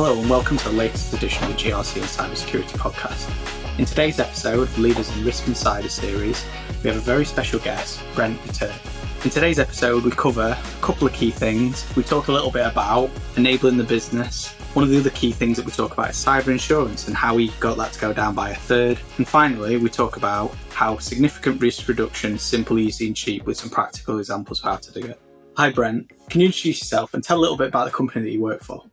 Hello 0.00 0.16
and 0.16 0.30
welcome 0.30 0.56
to 0.56 0.68
the 0.68 0.76
latest 0.76 1.12
edition 1.12 1.42
of 1.42 1.50
the 1.50 1.56
GRC 1.56 1.96
and 1.96 2.04
Cybersecurity 2.04 2.78
podcast. 2.78 3.28
In 3.80 3.84
today's 3.84 4.20
episode 4.20 4.60
of 4.60 4.74
the 4.76 4.80
Leaders 4.80 5.10
in 5.16 5.24
Risk 5.24 5.48
and 5.48 5.56
Cyber 5.56 5.90
series, 5.90 6.44
we 6.84 6.90
have 6.90 6.98
a 6.98 7.00
very 7.00 7.24
special 7.24 7.58
guest, 7.58 8.00
Brent 8.14 8.40
Pater. 8.44 8.72
In 9.24 9.30
today's 9.30 9.58
episode, 9.58 10.04
we 10.04 10.12
cover 10.12 10.56
a 10.56 10.80
couple 10.82 11.08
of 11.08 11.12
key 11.14 11.32
things. 11.32 11.84
We 11.96 12.04
talk 12.04 12.28
a 12.28 12.32
little 12.32 12.52
bit 12.52 12.64
about 12.64 13.10
enabling 13.36 13.76
the 13.76 13.82
business. 13.82 14.52
One 14.74 14.84
of 14.84 14.90
the 14.90 15.00
other 15.00 15.10
key 15.10 15.32
things 15.32 15.56
that 15.56 15.66
we 15.66 15.72
talk 15.72 15.94
about 15.94 16.10
is 16.10 16.16
cyber 16.16 16.52
insurance 16.52 17.08
and 17.08 17.16
how 17.16 17.34
we 17.34 17.48
got 17.58 17.76
that 17.78 17.92
to 17.94 18.00
go 18.00 18.12
down 18.12 18.36
by 18.36 18.50
a 18.50 18.54
third. 18.54 19.00
And 19.16 19.26
finally, 19.26 19.78
we 19.78 19.90
talk 19.90 20.16
about 20.16 20.54
how 20.70 20.98
significant 20.98 21.60
risk 21.60 21.88
reduction 21.88 22.36
is 22.36 22.42
simple, 22.42 22.78
easy, 22.78 23.08
and 23.08 23.16
cheap 23.16 23.46
with 23.46 23.56
some 23.56 23.68
practical 23.68 24.20
examples 24.20 24.60
of 24.60 24.64
how 24.66 24.76
to 24.76 24.92
do 24.92 25.08
it. 25.08 25.20
Hi, 25.56 25.70
Brent. 25.70 26.12
Can 26.30 26.40
you 26.40 26.46
introduce 26.46 26.78
yourself 26.78 27.14
and 27.14 27.24
tell 27.24 27.36
a 27.36 27.40
little 27.40 27.56
bit 27.56 27.66
about 27.66 27.86
the 27.86 27.90
company 27.90 28.24
that 28.26 28.30
you 28.30 28.40
work 28.40 28.62
for? 28.62 28.84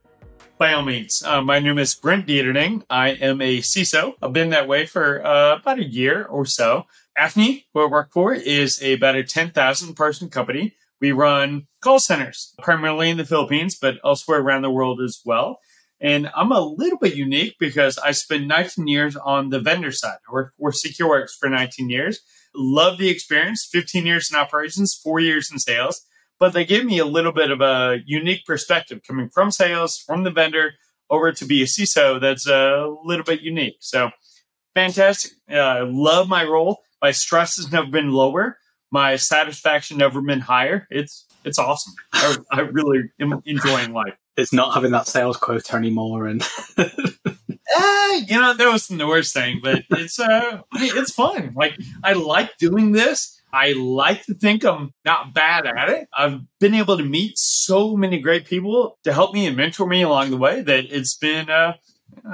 By 0.58 0.72
all 0.72 0.84
means. 0.84 1.22
Uh, 1.22 1.42
my 1.42 1.60
name 1.60 1.78
is 1.78 1.96
Brent 1.96 2.28
Deterding. 2.28 2.84
I 2.90 3.10
am 3.10 3.42
a 3.42 3.58
CISO. 3.58 4.14
I've 4.22 4.32
been 4.32 4.52
that 4.52 4.70
way 4.70 4.86
for 4.86 5.26
uh, 5.26 5.58
about 5.58 5.80
a 5.80 5.84
year 5.84 6.24
or 6.24 6.46
so. 6.46 6.86
Afni, 7.20 7.66
who 7.74 7.82
I 7.82 7.88
work 7.88 8.14
for, 8.14 8.34
is 8.34 8.82
about 8.82 9.18
a 9.18 9.24
10,000 9.26 9.96
person 9.96 10.30
company. 10.30 10.78
We 11.02 11.12
run 11.12 11.68
call 11.82 12.00
centers, 12.00 12.54
primarily 12.64 13.10
in 13.10 13.18
the 13.18 13.26
Philippines, 13.26 13.78
but 13.78 13.96
elsewhere 14.06 14.40
around 14.40 14.62
the 14.62 14.70
world 14.70 15.02
as 15.02 15.20
well. 15.26 15.60
And 16.00 16.32
I'm 16.34 16.54
a 16.54 16.62
little 16.62 17.00
bit 17.00 17.16
unique 17.16 17.58
because 17.60 17.98
I 17.98 18.12
spent 18.12 18.48
19 18.48 18.88
years 18.88 19.18
on 19.18 19.50
the 19.50 19.60
vendor 19.60 19.92
side. 19.92 20.20
I 20.30 20.32
worked 20.32 20.54
for 20.58 20.72
SecureWorks 20.72 21.32
for 21.38 21.50
19 21.50 21.90
years. 21.90 22.22
Love 22.56 22.98
the 22.98 23.10
experience, 23.10 23.68
15 23.70 24.06
years 24.06 24.32
in 24.32 24.38
operations, 24.38 24.94
four 24.94 25.20
years 25.20 25.52
in 25.52 25.60
sales. 25.60 26.06
But 26.40 26.54
they 26.54 26.66
gave 26.66 26.86
me 26.86 27.00
a 27.00 27.06
little 27.06 27.32
bit 27.32 27.50
of 27.52 27.62
a 27.62 28.00
unique 28.06 28.46
perspective 28.46 29.02
coming 29.08 29.30
from 29.30 29.52
sales, 29.52 29.98
from 29.98 30.24
the 30.24 30.32
vendor, 30.32 30.74
over 31.10 31.32
to 31.32 31.46
be 31.46 31.62
a 31.62 31.66
CISO 31.66 32.20
that's 32.20 32.48
a 32.48 32.94
little 33.04 33.24
bit 33.24 33.42
unique. 33.42 33.78
So 33.80 34.10
fantastic. 34.74 35.32
Uh, 35.50 35.86
love 35.88 36.28
my 36.28 36.44
role. 36.44 36.82
My 37.02 37.12
stress 37.12 37.58
has 37.58 37.72
never 37.72 37.88
been 37.88 38.12
lower. 38.12 38.58
My 38.92 39.16
satisfaction 39.16 39.98
never 39.98 40.22
been 40.22 40.40
higher. 40.40 40.88
It's 40.90 41.26
it's 41.44 41.60
awesome. 41.60 41.94
I, 42.14 42.38
I 42.52 42.60
really 42.62 43.04
am 43.20 43.42
enjoying 43.46 43.94
life. 43.94 44.16
It's 44.38 44.54
not 44.54 44.74
having 44.74 44.92
that 44.92 45.08
sales 45.08 45.38
quota 45.38 45.76
anymore, 45.76 46.28
and 46.28 46.42
uh, 46.78 46.86
you 48.28 48.40
know 48.40 48.54
that 48.54 48.70
was 48.72 48.88
the 48.88 49.08
worst 49.08 49.34
thing. 49.34 49.60
But 49.64 49.84
it's 49.92 50.20
uh, 50.20 50.62
it's 50.74 51.14
fun. 51.14 51.54
Like 51.56 51.78
I 52.04 52.14
like 52.14 52.58
doing 52.58 52.92
this. 52.92 53.40
I 53.56 53.72
like 53.72 54.26
to 54.26 54.34
think 54.34 54.66
I'm 54.66 54.94
not 55.06 55.34
bad 55.34 55.66
at 55.66 55.88
it. 55.88 56.10
I've 56.14 56.42
been 56.60 56.74
able 56.74 56.98
to 56.98 57.06
meet 57.06 57.38
so 57.38 57.96
many 57.96 58.20
great 58.20 58.46
people 58.46 59.00
to 59.06 59.14
help 59.14 59.34
me 59.34 59.46
and 59.48 59.56
mentor 59.56 59.88
me 59.88 60.02
along 60.02 60.32
the 60.32 60.38
way 60.38 60.62
that 60.62 60.94
it's 60.94 61.16
been. 61.16 61.50
Uh, 61.50 61.76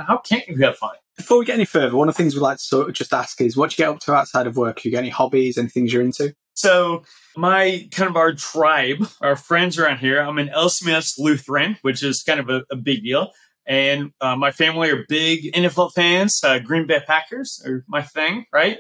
how 0.08 0.18
can't 0.18 0.48
you 0.48 0.58
have 0.64 0.78
fun? 0.78 0.96
Before 1.16 1.38
we 1.38 1.46
get 1.46 1.54
any 1.54 1.66
further, 1.66 1.96
one 1.96 2.10
of 2.10 2.16
the 2.16 2.18
things 2.18 2.34
we'd 2.34 2.42
like 2.42 2.58
to 2.58 2.64
sort 2.64 2.90
of 2.90 2.96
just 2.96 3.14
ask 3.14 3.40
is 3.40 3.56
what 3.56 3.72
you 3.78 3.84
get 3.84 3.90
up 3.90 4.00
to 4.00 4.14
outside 4.16 4.48
of 4.48 4.58
work? 4.58 4.84
You 4.84 4.90
get 4.90 4.98
any 4.98 5.10
hobbies, 5.10 5.60
any 5.60 5.68
things 5.68 5.94
you're 5.94 6.02
into? 6.02 6.34
So 6.56 7.04
my 7.38 7.88
kind 7.92 8.10
of 8.10 8.16
our 8.18 8.34
tribe, 8.34 9.08
our 9.22 9.36
friends 9.36 9.78
around 9.78 10.00
here, 10.00 10.20
I'm 10.20 10.40
an 10.40 10.50
L. 10.50 10.70
Smith's 10.70 11.20
Lutheran, 11.20 11.78
which 11.84 12.02
is 12.02 12.24
kind 12.24 12.40
of 12.40 12.50
a, 12.50 12.64
a 12.72 12.76
big 12.76 13.04
deal. 13.04 13.30
And 13.68 14.12
uh, 14.22 14.36
my 14.36 14.52
family 14.52 14.90
are 14.90 15.06
big 15.08 15.54
NFL 15.54 15.94
fans. 15.94 16.44
Uh, 16.44 16.58
Green 16.58 16.88
Bay 16.88 17.00
Packers 17.06 17.62
are 17.64 17.86
my 17.88 18.02
thing, 18.02 18.46
right? 18.52 18.80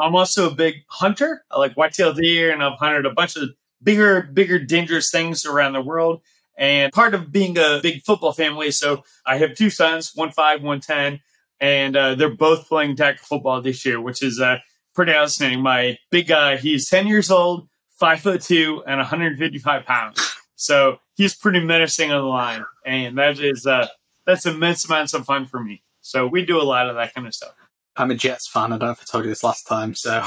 I'm 0.00 0.16
also 0.16 0.50
a 0.50 0.54
big 0.54 0.76
hunter. 0.88 1.44
I 1.50 1.58
like 1.58 1.74
white-tailed 1.74 2.16
deer, 2.16 2.52
and 2.52 2.62
I've 2.62 2.78
hunted 2.78 3.06
a 3.06 3.10
bunch 3.12 3.36
of 3.36 3.50
bigger, 3.82 4.22
bigger, 4.22 4.58
dangerous 4.58 5.10
things 5.10 5.46
around 5.46 5.74
the 5.74 5.82
world. 5.82 6.20
And 6.56 6.92
part 6.92 7.14
of 7.14 7.32
being 7.32 7.56
a 7.56 7.80
big 7.82 8.02
football 8.02 8.32
family, 8.32 8.70
so 8.70 9.04
I 9.24 9.38
have 9.38 9.54
two 9.54 9.70
sons, 9.70 10.12
one 10.14 10.30
five, 10.30 10.62
one 10.62 10.80
ten, 10.80 11.20
and 11.60 11.96
uh, 11.96 12.14
they're 12.14 12.34
both 12.34 12.68
playing 12.68 12.96
tackle 12.96 13.24
football 13.24 13.62
this 13.62 13.84
year, 13.86 14.00
which 14.00 14.22
is 14.22 14.40
uh, 14.40 14.58
pretty 14.94 15.12
outstanding. 15.12 15.60
My 15.60 15.98
big 16.10 16.26
guy, 16.28 16.56
he's 16.56 16.88
10 16.88 17.06
years 17.06 17.30
old, 17.30 17.68
five 17.92 18.20
foot 18.20 18.42
two, 18.42 18.82
and 18.86 18.98
155 18.98 19.84
pounds. 19.84 20.36
So 20.56 20.98
he's 21.14 21.34
pretty 21.34 21.60
menacing 21.60 22.12
on 22.12 22.20
the 22.20 22.28
line, 22.28 22.64
and 22.84 23.16
that 23.16 23.38
is 23.38 23.66
uh, 23.66 23.86
that's 24.26 24.44
immense 24.44 24.84
amounts 24.84 25.14
of 25.14 25.24
fun 25.24 25.46
for 25.46 25.62
me. 25.62 25.82
So 26.02 26.26
we 26.26 26.44
do 26.44 26.60
a 26.60 26.64
lot 26.64 26.88
of 26.88 26.96
that 26.96 27.14
kind 27.14 27.26
of 27.26 27.34
stuff. 27.34 27.54
I'm 28.00 28.10
a 28.10 28.14
Jets 28.14 28.48
fan. 28.48 28.72
I 28.72 28.78
don't 28.78 28.88
know 28.88 28.92
if 28.92 29.00
I 29.02 29.04
told 29.04 29.24
you 29.24 29.30
this 29.30 29.44
last 29.44 29.64
time, 29.64 29.94
so 29.94 30.24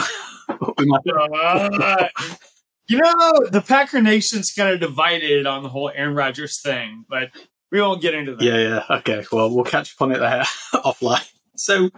we 0.77 0.85
might. 0.85 1.01
Uh, 1.07 2.07
you 2.87 2.99
know, 2.99 3.33
the 3.49 3.63
Packer 3.65 4.01
Nation's 4.01 4.51
kind 4.51 4.73
of 4.73 4.79
divided 4.79 5.47
on 5.47 5.63
the 5.63 5.69
whole 5.69 5.91
Aaron 5.93 6.15
Rodgers 6.15 6.61
thing, 6.61 7.05
but 7.09 7.31
we 7.71 7.81
won't 7.81 8.01
get 8.01 8.13
into 8.13 8.35
that. 8.35 8.43
Yeah, 8.43 8.57
yeah. 8.57 8.97
Okay. 8.97 9.25
Well, 9.31 9.53
we'll 9.53 9.63
catch 9.63 9.93
up 9.95 10.01
on 10.01 10.11
it 10.11 10.19
there 10.19 10.43
offline. 10.75 11.27
So, 11.55 11.89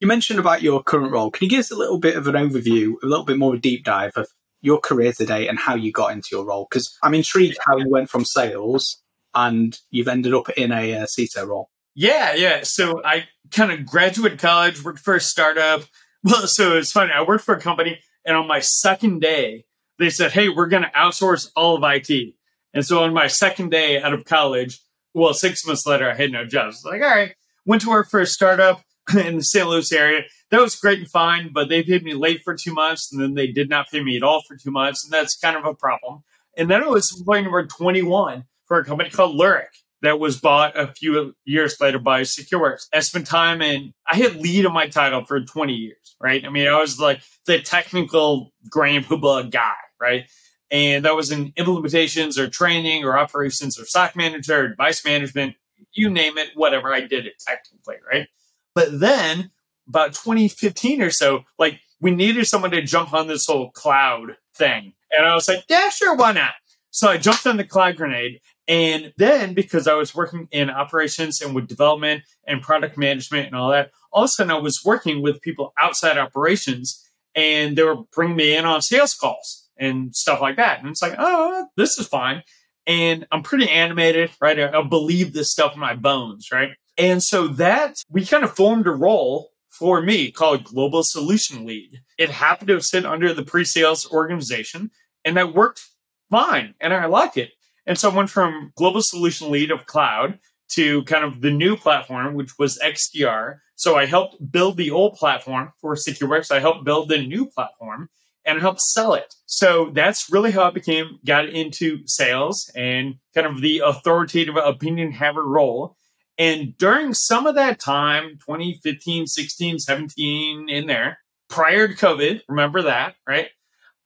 you 0.00 0.06
mentioned 0.06 0.38
about 0.38 0.62
your 0.62 0.82
current 0.82 1.12
role. 1.12 1.30
Can 1.30 1.46
you 1.46 1.50
give 1.50 1.60
us 1.60 1.70
a 1.70 1.76
little 1.76 1.98
bit 1.98 2.16
of 2.16 2.26
an 2.26 2.34
overview, 2.34 2.94
a 3.02 3.06
little 3.06 3.24
bit 3.24 3.38
more 3.38 3.54
of 3.54 3.58
a 3.58 3.62
deep 3.62 3.84
dive 3.84 4.12
of 4.16 4.28
your 4.60 4.78
career 4.78 5.12
today 5.12 5.48
and 5.48 5.58
how 5.58 5.74
you 5.74 5.92
got 5.92 6.12
into 6.12 6.28
your 6.32 6.44
role? 6.44 6.66
Because 6.68 6.96
I'm 7.02 7.14
intrigued 7.14 7.58
how 7.66 7.78
you 7.78 7.88
went 7.88 8.10
from 8.10 8.24
sales 8.24 9.02
and 9.34 9.78
you've 9.90 10.08
ended 10.08 10.34
up 10.34 10.50
in 10.50 10.72
a 10.72 10.94
uh, 10.98 11.06
CISO 11.06 11.46
role. 11.46 11.70
Yeah, 11.94 12.34
yeah. 12.34 12.60
So 12.62 13.02
I 13.04 13.24
kind 13.50 13.70
of 13.70 13.86
graduated 13.86 14.38
college, 14.38 14.82
worked 14.82 15.00
for 15.00 15.14
a 15.14 15.20
startup. 15.20 15.82
Well, 16.26 16.46
so 16.46 16.78
it's 16.78 16.90
funny. 16.90 17.12
I 17.12 17.20
worked 17.20 17.44
for 17.44 17.54
a 17.54 17.60
company, 17.60 17.98
and 18.24 18.34
on 18.34 18.48
my 18.48 18.60
second 18.60 19.20
day, 19.20 19.66
they 19.98 20.08
said, 20.08 20.32
"Hey, 20.32 20.48
we're 20.48 20.68
going 20.68 20.84
to 20.84 20.88
outsource 20.96 21.50
all 21.54 21.76
of 21.76 21.82
IT." 21.84 22.34
And 22.72 22.82
so 22.82 23.02
on 23.02 23.12
my 23.12 23.26
second 23.26 23.70
day 23.70 24.00
out 24.00 24.14
of 24.14 24.24
college, 24.24 24.80
well, 25.12 25.34
six 25.34 25.66
months 25.66 25.86
later, 25.86 26.10
I 26.10 26.14
had 26.14 26.32
no 26.32 26.46
job. 26.46 26.72
So 26.72 26.88
like, 26.88 27.02
all 27.02 27.14
right, 27.14 27.34
went 27.66 27.82
to 27.82 27.90
work 27.90 28.08
for 28.08 28.20
a 28.20 28.26
startup 28.26 28.80
in 29.14 29.36
the 29.36 29.42
St. 29.42 29.68
Louis 29.68 29.92
area. 29.92 30.22
That 30.50 30.62
was 30.62 30.76
great 30.76 31.00
and 31.00 31.10
fine, 31.10 31.50
but 31.52 31.68
they 31.68 31.82
paid 31.82 32.02
me 32.02 32.14
late 32.14 32.40
for 32.42 32.54
two 32.54 32.72
months, 32.72 33.12
and 33.12 33.20
then 33.20 33.34
they 33.34 33.48
did 33.48 33.68
not 33.68 33.90
pay 33.90 34.02
me 34.02 34.16
at 34.16 34.22
all 34.22 34.40
for 34.48 34.56
two 34.56 34.70
months, 34.70 35.04
and 35.04 35.12
that's 35.12 35.36
kind 35.36 35.58
of 35.58 35.66
a 35.66 35.74
problem. 35.74 36.22
And 36.56 36.70
then 36.70 36.82
I 36.82 36.88
was 36.88 37.14
employed 37.18 37.42
number 37.42 37.66
21 37.66 38.44
for 38.64 38.78
a 38.78 38.84
company 38.86 39.10
called 39.10 39.36
Lyric 39.36 39.68
that 40.04 40.18
was 40.18 40.40
bought 40.40 40.78
a 40.78 40.92
few 40.92 41.34
years 41.44 41.80
later 41.80 41.98
by 41.98 42.22
SecureWorks. 42.22 42.86
I 42.92 43.00
spent 43.00 43.26
time 43.26 43.62
in, 43.62 43.92
I 44.10 44.16
had 44.16 44.36
lead 44.36 44.66
on 44.66 44.72
my 44.72 44.88
title 44.88 45.24
for 45.24 45.40
20 45.40 45.72
years, 45.72 46.16
right? 46.20 46.44
I 46.44 46.50
mean, 46.50 46.68
I 46.68 46.78
was 46.78 46.98
like 46.98 47.22
the 47.46 47.60
technical 47.60 48.52
Hubla 48.70 49.50
guy, 49.50 49.74
right? 50.00 50.24
And 50.70 51.04
that 51.04 51.14
was 51.14 51.30
in 51.30 51.52
implementations 51.52 52.38
or 52.38 52.48
training 52.48 53.04
or 53.04 53.18
operations 53.18 53.78
or 53.78 53.84
SOC 53.84 54.16
manager 54.16 54.64
or 54.64 54.68
device 54.68 55.04
management, 55.04 55.54
you 55.92 56.10
name 56.10 56.38
it, 56.38 56.50
whatever. 56.54 56.92
I 56.92 57.00
did 57.00 57.26
it 57.26 57.34
technically, 57.46 57.96
right? 58.10 58.26
But 58.74 58.98
then 58.98 59.50
about 59.88 60.14
2015 60.14 61.02
or 61.02 61.10
so, 61.10 61.44
like 61.58 61.80
we 62.00 62.10
needed 62.10 62.46
someone 62.46 62.72
to 62.72 62.82
jump 62.82 63.12
on 63.12 63.28
this 63.28 63.46
whole 63.46 63.70
cloud 63.70 64.36
thing. 64.56 64.94
And 65.10 65.26
I 65.26 65.34
was 65.34 65.48
like, 65.48 65.64
yeah, 65.68 65.88
sure, 65.90 66.16
why 66.16 66.32
not? 66.32 66.54
So 66.90 67.08
I 67.08 67.18
jumped 67.18 67.46
on 67.46 67.56
the 67.56 67.64
cloud 67.64 67.96
grenade 67.96 68.40
and 68.66 69.12
then 69.18 69.54
because 69.54 69.86
I 69.86 69.94
was 69.94 70.14
working 70.14 70.48
in 70.50 70.70
operations 70.70 71.40
and 71.40 71.54
with 71.54 71.68
development 71.68 72.24
and 72.46 72.62
product 72.62 72.96
management 72.96 73.46
and 73.46 73.56
all 73.56 73.70
that, 73.70 73.90
all 74.12 74.24
of 74.24 74.28
a 74.28 74.28
sudden 74.28 74.50
I 74.50 74.58
was 74.58 74.82
working 74.84 75.22
with 75.22 75.42
people 75.42 75.72
outside 75.78 76.16
operations 76.16 77.02
and 77.34 77.76
they 77.76 77.82
were 77.82 78.04
bringing 78.14 78.36
me 78.36 78.56
in 78.56 78.64
on 78.64 78.80
sales 78.80 79.14
calls 79.14 79.68
and 79.76 80.14
stuff 80.14 80.40
like 80.40 80.56
that. 80.56 80.80
And 80.80 80.88
it's 80.88 81.02
like, 81.02 81.16
oh, 81.18 81.66
this 81.76 81.98
is 81.98 82.06
fine. 82.06 82.42
And 82.86 83.26
I'm 83.32 83.42
pretty 83.42 83.68
animated, 83.68 84.30
right? 84.40 84.58
I, 84.58 84.78
I 84.78 84.82
believe 84.82 85.32
this 85.32 85.50
stuff 85.50 85.74
in 85.74 85.80
my 85.80 85.94
bones, 85.94 86.50
right? 86.52 86.70
And 86.96 87.22
so 87.22 87.48
that 87.48 88.02
we 88.08 88.24
kind 88.24 88.44
of 88.44 88.54
formed 88.54 88.86
a 88.86 88.92
role 88.92 89.50
for 89.68 90.00
me 90.00 90.30
called 90.30 90.64
Global 90.64 91.02
Solution 91.02 91.66
Lead. 91.66 92.00
It 92.16 92.30
happened 92.30 92.68
to 92.68 92.80
sit 92.80 93.04
under 93.04 93.34
the 93.34 93.42
pre 93.42 93.64
sales 93.64 94.10
organization 94.10 94.90
and 95.24 95.36
that 95.36 95.54
worked 95.54 95.82
fine. 96.30 96.74
And 96.80 96.94
I 96.94 97.06
liked 97.06 97.36
it. 97.36 97.50
And 97.86 97.98
so 97.98 98.10
I 98.10 98.14
went 98.14 98.30
from 98.30 98.72
global 98.76 99.02
solution 99.02 99.50
lead 99.50 99.70
of 99.70 99.86
cloud 99.86 100.38
to 100.70 101.02
kind 101.04 101.24
of 101.24 101.40
the 101.40 101.50
new 101.50 101.76
platform, 101.76 102.34
which 102.34 102.58
was 102.58 102.78
XDR. 102.78 103.58
So 103.76 103.96
I 103.96 104.06
helped 104.06 104.50
build 104.50 104.76
the 104.76 104.90
old 104.90 105.14
platform 105.14 105.72
for 105.80 105.94
SecureWorks. 105.94 106.50
I 106.50 106.60
helped 106.60 106.84
build 106.84 107.08
the 107.08 107.18
new 107.18 107.46
platform 107.46 108.08
and 108.44 108.60
help 108.60 108.78
sell 108.80 109.14
it. 109.14 109.34
So 109.46 109.90
that's 109.92 110.30
really 110.30 110.50
how 110.50 110.64
I 110.64 110.70
became, 110.70 111.18
got 111.24 111.48
into 111.48 112.00
sales 112.06 112.70
and 112.74 113.16
kind 113.34 113.46
of 113.46 113.60
the 113.60 113.80
authoritative 113.84 114.56
opinion 114.56 115.12
haver 115.12 115.46
role. 115.46 115.96
And 116.38 116.76
during 116.78 117.14
some 117.14 117.46
of 117.46 117.54
that 117.54 117.80
time, 117.80 118.38
2015, 118.44 119.26
16, 119.26 119.78
17, 119.78 120.68
in 120.68 120.86
there, 120.86 121.18
prior 121.48 121.88
to 121.88 121.94
COVID, 121.94 122.42
remember 122.48 122.82
that, 122.82 123.14
right? 123.26 123.48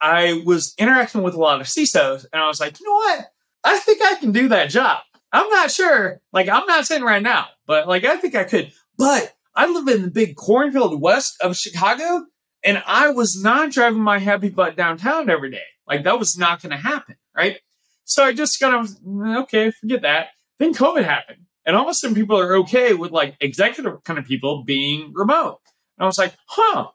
I 0.01 0.43
was 0.45 0.75
interacting 0.79 1.23
with 1.23 1.35
a 1.35 1.41
lot 1.41 1.61
of 1.61 1.67
CISOs 1.67 2.27
and 2.33 2.41
I 2.41 2.47
was 2.47 2.61
like, 2.61 2.79
you 2.79 2.87
know 2.87 2.95
what? 2.95 3.27
I 3.69 3.79
think 3.79 4.03
I 4.03 4.15
can 4.15 4.33
do 4.33 4.49
that 4.49 4.71
job. 4.71 5.03
I'm 5.31 5.49
not 5.51 5.71
sure. 5.71 6.21
Like, 6.33 6.49
I'm 6.49 6.67
not 6.67 6.87
saying 6.87 7.03
right 7.03 7.23
now, 7.23 7.49
but 7.67 7.87
like, 7.87 8.05
I 8.05 8.17
think 8.17 8.35
I 8.35 8.45
could. 8.45 8.73
But 8.97 9.35
I 9.55 9.67
live 9.67 9.87
in 9.89 10.03
the 10.03 10.11
big 10.11 10.37
cornfield 10.37 11.01
west 11.01 11.37
of 11.43 11.55
Chicago, 11.57 12.25
and 12.65 12.83
I 12.87 13.11
was 13.11 13.41
not 13.43 13.71
driving 13.71 14.01
my 14.01 14.19
happy 14.19 14.49
butt 14.49 14.75
downtown 14.75 15.29
every 15.29 15.51
day. 15.51 15.69
Like, 15.87 16.05
that 16.05 16.19
was 16.19 16.39
not 16.39 16.63
going 16.63 16.71
to 16.71 16.79
happen. 16.79 17.17
Right. 17.37 17.59
So 18.05 18.25
I 18.25 18.33
just 18.33 18.59
kind 18.59 18.75
of, 18.75 18.89
mm, 19.07 19.43
okay, 19.43 19.71
forget 19.71 20.03
that. 20.03 20.29
Then 20.59 20.73
COVID 20.73 21.05
happened. 21.05 21.41
And 21.67 21.77
all 21.77 21.83
of 21.83 21.91
a 21.91 21.95
sudden, 21.95 22.17
people 22.17 22.39
are 22.39 22.57
okay 22.61 22.95
with 22.95 23.11
like 23.11 23.37
executive 23.41 24.03
kind 24.05 24.19
of 24.19 24.25
people 24.25 24.65
being 24.65 25.13
remote. 25.15 25.59
And 25.99 26.05
I 26.05 26.07
was 26.07 26.17
like, 26.17 26.35
huh. 26.47 26.87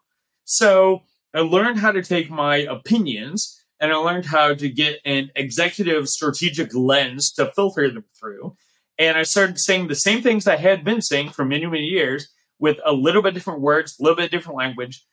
So 0.46 1.04
I 1.36 1.42
learned 1.42 1.78
how 1.78 1.92
to 1.92 2.02
take 2.02 2.31
my 2.31 2.58
opinions 2.58 3.62
and 3.83 3.91
I 3.91 3.97
learned 3.97 4.25
how 4.25 4.53
to 4.53 4.69
get 4.69 5.01
an 5.03 5.30
executive 5.35 6.07
strategic 6.07 6.74
lens 6.74 7.33
to 7.33 7.51
filter 7.51 7.91
them 7.91 8.06
through. 8.18 8.56
And 8.97 9.18
I 9.18 9.24
started 9.24 9.59
saying 9.59 9.89
the 9.89 9.95
same 9.95 10.21
things 10.21 10.47
I 10.47 10.56
had 10.56 10.85
been 10.85 11.01
saying 11.01 11.31
for 11.31 11.44
many, 11.44 11.65
many 11.65 11.88
years 11.88 12.30
with 12.59 12.77
a 12.85 12.94
little 12.94 13.21
bit 13.21 13.33
different 13.33 13.59
words, 13.59 13.97
a 14.00 14.03
little 14.03 14.15
bit 14.15 14.31
different 14.31 14.57
language, 14.57 15.06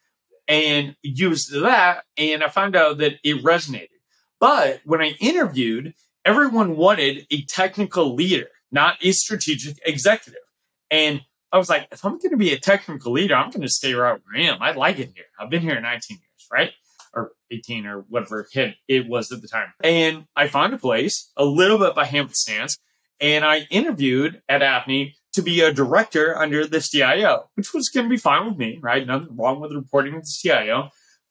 and 0.47 0.95
used 1.03 1.53
that. 1.53 2.05
And 2.17 2.45
I 2.45 2.49
found 2.49 2.77
out 2.77 2.99
that 2.99 3.15
it 3.25 3.43
resonated. 3.43 3.89
But 4.39 4.83
when 4.85 5.01
I 5.01 5.17
interviewed, 5.19 5.93
everyone 6.25 6.77
wanted 6.77 7.27
a 7.33 7.43
technical 7.47 8.15
leader, 8.15 8.51
not 8.71 8.99
a 9.03 9.11
strategic 9.11 9.81
executive. 9.85 10.43
And 10.93 11.23
I 11.51 11.59
was 11.59 11.69
like, 11.69 11.89
if 11.91 12.05
I'm 12.05 12.19
going 12.19 12.31
to 12.31 12.37
be 12.37 12.53
a 12.53 12.61
technical 12.61 13.11
leader, 13.11 13.35
I'm 13.35 13.51
going 13.51 13.63
to 13.63 13.69
stay 13.69 13.95
right 13.95 14.21
where 14.25 14.41
I 14.41 14.47
am. 14.47 14.63
I 14.63 14.71
like 14.71 15.01
it 15.01 15.11
here. 15.13 15.25
I've 15.41 15.51
been 15.51 15.61
here 15.61 15.81
19 15.81 16.19
years, 16.19 16.47
right? 16.53 16.71
Or 17.13 17.33
18 17.51 17.87
or 17.87 18.05
whatever 18.09 18.47
hit 18.53 18.77
it 18.87 19.09
was 19.09 19.33
at 19.33 19.43
the 19.43 19.49
time. 19.49 19.73
And 19.83 20.27
I 20.37 20.47
found 20.47 20.75
a 20.75 20.79
place 20.79 21.33
a 21.37 21.45
little 21.45 21.77
bit 21.77 21.97
by 21.97 22.05
happenstance 22.05 22.79
and 23.21 23.45
I 23.45 23.67
interviewed 23.71 24.41
at 24.49 24.63
Afni 24.63 25.13
to 25.35 25.43
be 25.43 25.61
a 25.61 25.73
director 25.73 26.37
under 26.37 26.67
this 26.67 26.91
CIO, 26.91 27.51
which 27.55 27.73
was 27.75 27.89
going 27.89 28.07
to 28.07 28.11
be 28.11 28.17
fine 28.17 28.47
with 28.47 28.57
me, 28.57 28.79
right? 28.83 29.07
Nothing 29.07 29.37
wrong 29.37 29.61
with 29.61 29.73
reporting 29.73 30.15
to 30.15 30.21
the 30.21 30.27
CIO. 30.27 30.89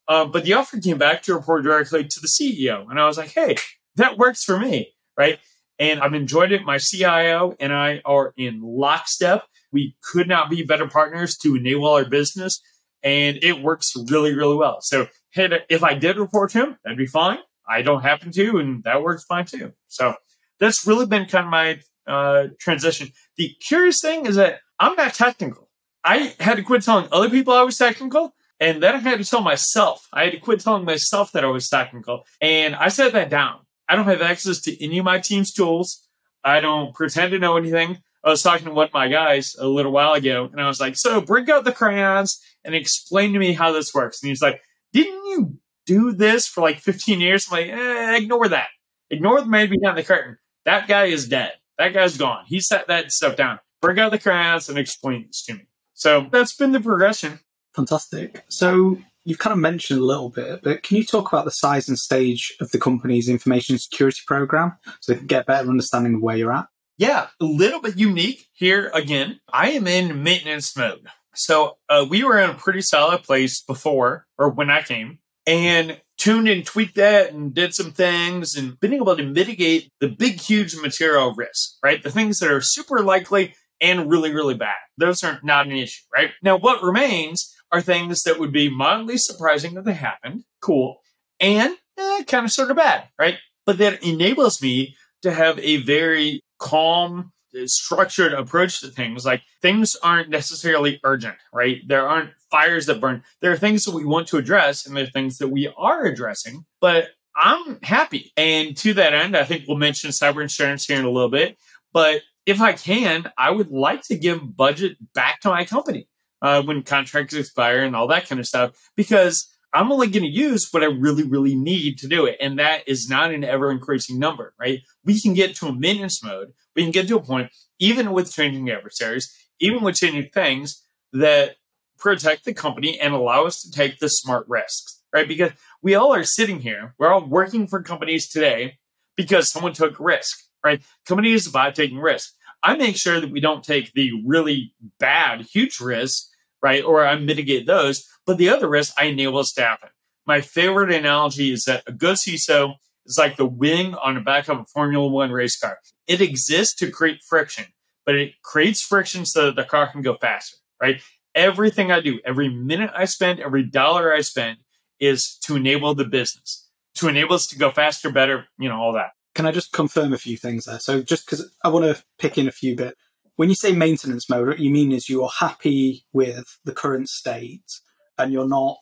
Uh, 0.08 0.26
but 0.26 0.44
the 0.44 0.54
offer 0.54 0.80
came 0.80 0.98
back 0.98 1.24
to 1.24 1.36
report 1.36 1.64
directly 1.64 2.04
to 2.04 2.20
the 2.20 2.28
CEO. 2.28 2.90
And 2.90 3.00
I 3.00 3.06
was 3.06 3.18
like, 3.18 3.30
hey, 3.30 3.58
that 3.96 4.18
works 4.18 4.44
for 4.44 4.60
me, 4.60 4.94
right? 5.18 5.40
And 5.78 6.00
I've 6.00 6.14
enjoyed 6.14 6.52
it. 6.52 6.64
My 6.64 6.78
CIO 6.78 7.56
and 7.60 7.74
I 7.74 8.02
are 8.06 8.34
in 8.38 8.62
lockstep. 8.62 9.44
We 9.72 9.96
could 10.02 10.28
not 10.28 10.50
be 10.50 10.64
better 10.64 10.88
partners 10.88 11.38
to 11.38 11.56
enable 11.56 11.90
our 11.90 12.06
business. 12.06 12.62
And 13.04 13.40
it 13.42 13.62
works 13.62 13.94
really, 14.10 14.34
really 14.36 14.56
well. 14.56 14.80
So, 14.82 15.08
hey, 15.32 15.62
if 15.70 15.84
I 15.84 15.94
did 15.94 16.18
report 16.18 16.52
to 16.52 16.60
him, 16.60 16.78
that'd 16.84 16.98
be 16.98 17.06
fine. 17.06 17.40
I 17.68 17.82
don't 17.82 18.02
happen 18.02 18.32
to, 18.32 18.58
and 18.58 18.84
that 18.84 19.04
works 19.04 19.24
fine 19.26 19.46
too. 19.46 19.74
So, 19.88 20.16
that's 20.60 20.86
really 20.86 21.06
been 21.06 21.26
kind 21.26 21.46
of 21.46 21.52
my 21.52 21.80
uh, 22.08 22.48
transition. 22.60 23.10
The 23.38 23.56
curious 23.66 24.02
thing 24.02 24.26
is 24.26 24.36
that 24.36 24.60
I'm 24.80 24.96
not 24.96 25.14
technical. 25.14 25.70
I 26.04 26.34
had 26.40 26.58
to 26.58 26.64
quit 26.64 26.84
telling 26.84 27.08
other 27.12 27.30
people 27.30 27.54
I 27.54 27.64
was 27.64 27.78
technical, 27.78 28.34
and 28.60 28.82
then 28.82 28.96
I 28.96 29.00
had 29.00 29.20
to 29.20 29.30
tell 29.30 29.42
myself. 29.42 30.08
I 30.14 30.26
had 30.26 30.34
to 30.34 30.40
quit 30.40 30.60
telling 30.60 30.86
myself 30.86 31.32
that 31.34 31.44
I 31.44 31.48
was 31.48 31.70
technical, 31.70 32.26
and 32.42 32.76
I 32.76 32.90
set 32.90 33.14
that 33.14 33.30
down. 33.30 33.60
I 33.88 33.96
don't 33.96 34.06
have 34.06 34.22
access 34.22 34.62
to 34.62 34.84
any 34.84 35.00
of 35.00 35.06
my 35.06 35.20
team's 35.20 35.52
tools. 35.52 36.08
I 36.44 36.60
don't 36.60 36.94
pretend 36.94 37.32
to 37.32 37.40
know 37.40 37.58
anything. 37.58 37.98
I 38.24 38.30
was 38.30 38.44
talking 38.44 38.66
to 38.66 38.74
one 38.74 38.88
of 38.88 38.94
my 38.94 39.08
guys 39.08 39.56
a 39.60 39.68
little 39.68 39.92
while 39.92 40.14
ago, 40.14 40.50
and 40.52 40.62
I 40.62 40.68
was 40.68 40.80
like, 40.80 40.96
"So 40.96 41.22
bring 41.22 41.50
out 41.50 41.64
the 41.64 41.72
crayons 41.72 42.40
and 42.64 42.76
explain 42.76 43.34
to 43.34 43.40
me 43.40 43.54
how 43.54 43.72
this 43.72 43.94
works." 43.94 44.22
And 44.22 44.30
he's 44.30 44.42
like, 44.42 44.62
"Didn't 44.94 45.26
you 45.26 45.58
do 45.86 46.12
this 46.12 46.48
for 46.48 46.62
like 46.62 46.80
15 46.80 47.22
years?" 47.22 47.48
I'm 47.50 47.60
like, 47.60 47.70
eh, 47.70 48.18
"Ignore 48.18 48.50
that. 48.50 48.70
Ignore 49.10 49.42
the 49.42 49.48
man 49.48 49.70
behind 49.70 49.98
the 49.98 50.04
curtain. 50.04 50.38
That 50.66 50.88
guy 50.88 51.06
is 51.06 51.28
dead. 51.28 51.54
That 51.78 51.94
guy's 51.94 52.18
gone. 52.18 52.46
He 52.48 52.60
set 52.60 52.88
that 52.88 53.12
stuff 53.12 53.36
down. 53.36 53.60
Bring 53.82 54.00
out 54.00 54.12
the 54.12 54.20
crayons 54.20 54.70
and 54.70 54.78
explain 54.78 55.28
this 55.28 55.44
to 55.46 55.54
me. 55.54 55.68
So 55.94 56.28
that's 56.32 56.56
been 56.56 56.74
the 56.74 56.80
progression. 56.80 57.40
Fantastic. 57.76 58.44
So 58.50 59.00
you've 59.24 59.40
kind 59.40 59.54
of 59.54 59.60
mentioned 59.60 60.00
a 60.00 60.04
little 60.04 60.30
bit, 60.30 60.62
but 60.64 60.84
can 60.84 60.98
you 60.98 61.06
talk 61.06 61.32
about 61.32 61.46
the 61.46 61.52
size 61.52 61.88
and 61.88 61.98
stage 61.98 62.56
of 62.60 62.72
the 62.72 62.80
company's 62.80 63.30
information 63.30 63.78
security 63.78 64.22
program 64.26 64.78
so 65.00 65.12
they 65.12 65.18
can 65.18 65.28
get 65.28 65.44
a 65.44 65.46
better 65.46 65.70
understanding 65.70 66.16
of 66.16 66.22
where 66.22 66.36
you're 66.36 66.54
at? 66.54 66.68
Yeah, 66.98 67.28
a 67.40 67.46
little 67.46 67.80
bit 67.80 67.98
unique 67.98 68.48
here 68.52 68.92
again. 68.94 69.40
I 69.52 69.72
am 69.72 69.88
in 69.88 70.22
maintenance 70.22 70.76
mode. 70.76 71.08
So 71.36 71.78
uh, 71.90 72.06
we 72.10 72.24
were 72.24 72.40
in 72.40 72.50
a 72.50 72.56
pretty 72.56 72.82
solid 72.82 73.24
place 73.24 73.62
before, 73.62 74.26
or 74.38 74.50
when 74.50 74.70
I 74.70 74.82
came, 74.82 75.20
and 75.46 76.00
tuned 76.18 76.50
and 76.50 76.66
tweaked 76.66 76.96
that 76.96 77.32
and 77.32 77.54
did 77.54 77.74
some 77.74 77.92
things 77.92 78.56
and 78.56 78.80
been 78.80 78.94
able 78.94 79.16
to 79.16 79.24
mitigate 79.24 79.90
the 80.00 80.10
big, 80.10 80.40
huge 80.40 80.76
material 80.76 81.34
risk, 81.34 81.78
right? 81.84 82.04
The 82.04 82.12
things 82.12 82.40
that 82.40 82.52
are 82.52 82.62
super 82.62 83.00
likely 83.04 83.54
and 83.82 84.10
really, 84.10 84.34
really 84.34 84.56
bad. 84.56 84.76
Those 84.98 85.24
are 85.24 85.40
not 85.44 85.66
an 85.66 85.72
issue, 85.72 86.04
right? 86.14 86.32
Now, 86.44 86.58
what 86.58 86.84
remains 86.84 87.56
are 87.72 87.82
things 87.82 88.24
that 88.24 88.40
would 88.40 88.52
be 88.52 88.70
mildly 88.70 89.18
surprising 89.18 89.76
that 89.76 89.86
they 89.86 89.94
happened, 89.94 90.44
cool, 90.62 90.98
and 91.40 91.76
eh, 91.98 92.24
kind 92.28 92.46
of 92.46 92.52
sort 92.52 92.72
of 92.72 92.78
bad, 92.78 93.08
right? 93.18 93.38
But 93.66 93.78
that 93.78 94.04
enables 94.04 94.62
me 94.62 94.96
to 95.22 95.32
have 95.32 95.60
a 95.60 95.78
very 95.78 96.42
calm, 96.60 97.32
structured 97.66 98.34
approach 98.34 98.82
to 98.82 98.88
things. 98.88 99.26
Like 99.26 99.42
things 99.62 99.96
aren't 100.02 100.30
necessarily 100.30 101.00
urgent, 101.04 101.36
right? 101.54 101.82
There 101.88 102.08
aren't 102.08 102.32
fires 102.52 102.86
that 102.88 103.02
burn. 103.02 103.24
There 103.42 103.52
are 103.52 103.58
things 103.58 103.86
that 103.86 103.96
we 103.96 104.06
want 104.06 104.28
to 104.30 104.38
address 104.38 104.86
and 104.86 104.96
there 104.96 105.04
are 105.04 105.08
things 105.08 105.38
that 105.38 105.50
we 105.50 105.72
are 105.78 106.06
addressing, 106.06 106.66
but 106.82 107.10
I'm 107.36 107.80
happy. 107.84 108.34
And 108.36 108.76
to 108.78 108.94
that 108.96 109.14
end, 109.14 109.38
I 109.38 109.46
think 109.46 109.64
we'll 109.68 109.78
mention 109.78 110.12
cyber 110.12 110.42
insurance 110.42 110.86
here 110.86 111.00
in 111.00 111.06
a 111.06 111.10
little 111.10 111.30
bit. 111.30 111.58
But 111.94 112.22
if 112.46 112.62
I 112.62 112.74
can, 112.74 113.32
I 113.38 113.52
would 113.52 113.72
like 113.72 114.04
to 114.04 114.18
give 114.18 114.56
budget 114.56 114.98
back 115.14 115.42
to 115.42 115.50
my 115.50 115.66
company 115.66 116.08
uh, 116.42 116.62
when 116.64 116.84
contracts 116.84 117.34
expire 117.34 117.84
and 117.84 117.96
all 117.96 118.08
that 118.08 118.28
kind 118.28 118.40
of 118.40 118.48
stuff 118.48 118.72
because 118.96 119.48
I'm 119.74 119.92
only 119.92 120.08
going 120.08 120.24
to 120.24 120.30
use 120.30 120.68
what 120.72 120.84
I 120.84 120.88
really, 120.88 121.24
really 121.24 121.56
need 121.56 122.00
to 122.00 122.08
do 122.08 122.26
it. 122.26 122.38
And 122.42 122.58
that 122.58 122.88
is 122.88 123.10
not 123.10 123.32
an 123.32 123.44
ever 123.44 123.72
increasing 123.72 124.18
number, 124.18 124.54
right? 124.60 124.82
We 125.06 125.22
can 125.22 125.34
get 125.34 125.56
to 125.58 125.68
a 125.68 125.76
maintenance 125.76 126.24
mode. 126.24 126.54
We 126.76 126.84
can 126.84 126.92
get 126.92 127.08
to 127.08 127.18
a 127.18 127.22
point, 127.22 127.52
even 127.78 128.12
with 128.12 128.34
changing 128.34 128.70
adversaries, 128.72 129.32
even 129.60 129.84
with 129.84 129.96
changing 129.96 130.30
things 130.34 130.84
that 131.14 131.58
protect 132.00 132.46
the 132.46 132.54
company 132.54 133.00
and 133.00 133.14
allow 133.14 133.46
us 133.46 133.62
to 133.62 133.72
take 133.72 134.00
the 134.00 134.10
smart 134.10 134.46
risks, 134.48 135.02
right? 135.14 135.28
Because 135.28 135.52
we 135.82 135.96
all 135.96 136.14
are 136.14 136.24
sitting 136.24 136.62
here, 136.62 136.96
we're 136.98 137.12
all 137.12 137.26
working 137.26 137.68
for 137.68 137.84
companies 137.84 138.28
today 138.28 138.80
because 139.16 139.50
someone 139.50 139.74
took 139.74 140.00
risk, 140.00 140.44
right? 140.64 140.82
Company 141.06 141.34
is 141.34 141.46
about 141.46 141.76
taking 141.76 142.00
risk. 142.00 142.34
I 142.64 142.76
make 142.76 142.96
sure 142.96 143.20
that 143.20 143.32
we 143.32 143.40
don't 143.40 143.64
take 143.64 143.94
the 143.94 144.12
really 144.26 144.74
bad, 145.00 145.42
huge 145.42 145.80
risks, 145.80 146.30
right? 146.62 146.84
Or 146.84 147.06
I 147.06 147.16
mitigate 147.16 147.68
those 147.68 148.06
but 148.30 148.38
the 148.38 148.50
other 148.50 148.76
is 148.76 148.94
I 148.96 149.06
enable 149.06 149.44
happen. 149.58 149.90
My 150.28 150.42
favorite 150.42 150.92
analogy 150.92 151.52
is 151.52 151.66
that 151.66 151.82
a 151.88 151.92
good 151.92 152.18
CISO 152.18 152.76
is 153.08 153.18
like 153.18 153.38
the 153.38 153.46
wing 153.48 153.96
on 153.96 154.14
the 154.14 154.22
back 154.22 154.48
of 154.48 154.60
a 154.60 154.66
Formula 154.66 155.08
One 155.08 155.32
race 155.32 155.58
car. 155.58 155.80
It 156.06 156.22
exists 156.22 156.76
to 156.76 156.92
create 156.92 157.24
friction, 157.28 157.66
but 158.06 158.14
it 158.14 158.34
creates 158.44 158.84
friction 158.84 159.26
so 159.26 159.48
that 159.48 159.56
the 159.56 159.64
car 159.64 159.92
can 159.92 160.04
go 160.04 160.14
faster, 160.14 160.58
right? 160.80 161.02
Everything 161.34 161.92
I 161.92 162.02
do, 162.02 162.20
every 162.24 162.50
minute 162.50 162.92
I 162.96 163.06
spend, 163.06 163.40
every 163.40 163.64
dollar 163.64 164.14
I 164.14 164.22
spend 164.22 164.58
is 165.00 165.36
to 165.46 165.56
enable 165.56 165.96
the 165.96 166.06
business, 166.06 166.70
to 166.98 167.08
enable 167.08 167.34
us 167.34 167.48
to 167.48 167.58
go 167.58 167.72
faster, 167.72 168.12
better, 168.12 168.46
you 168.60 168.70
know, 168.70 168.80
all 168.80 168.94
that. 168.94 169.14
Can 169.34 169.48
I 169.48 169.52
just 169.52 169.72
confirm 169.72 170.14
a 170.14 170.20
few 170.20 170.38
things 170.38 170.66
there? 170.66 170.78
So 170.78 171.02
just 171.02 171.26
because 171.26 171.52
I 171.64 171.70
want 171.70 171.86
to 171.86 172.04
pick 172.20 172.38
in 172.38 172.48
a 172.48 172.52
few 172.52 172.76
bit. 172.76 172.96
When 173.40 173.48
you 173.48 173.56
say 173.56 173.72
maintenance 173.72 174.30
mode, 174.30 174.50
what 174.50 174.60
you 174.60 174.70
mean 174.70 174.92
is 174.92 175.08
you're 175.08 175.30
happy 175.30 176.04
with 176.12 176.60
the 176.66 176.74
current 176.74 177.08
state 177.08 177.80
and 178.18 178.34
you're 178.34 178.46
not 178.46 178.80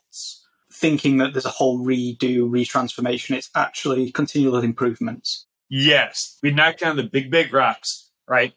thinking 0.74 1.18
that 1.18 1.34
there's 1.34 1.46
a 1.46 1.50
whole 1.50 1.86
redo, 1.86 2.40
retransformation. 2.50 3.38
It's 3.38 3.52
actually 3.56 4.12
continual 4.12 4.64
improvements. 4.64 5.46
Yes. 5.70 6.40
We 6.42 6.50
knocked 6.50 6.80
down 6.80 6.96
the 6.96 7.04
big, 7.04 7.30
big 7.30 7.54
rocks, 7.54 8.10
right? 8.28 8.54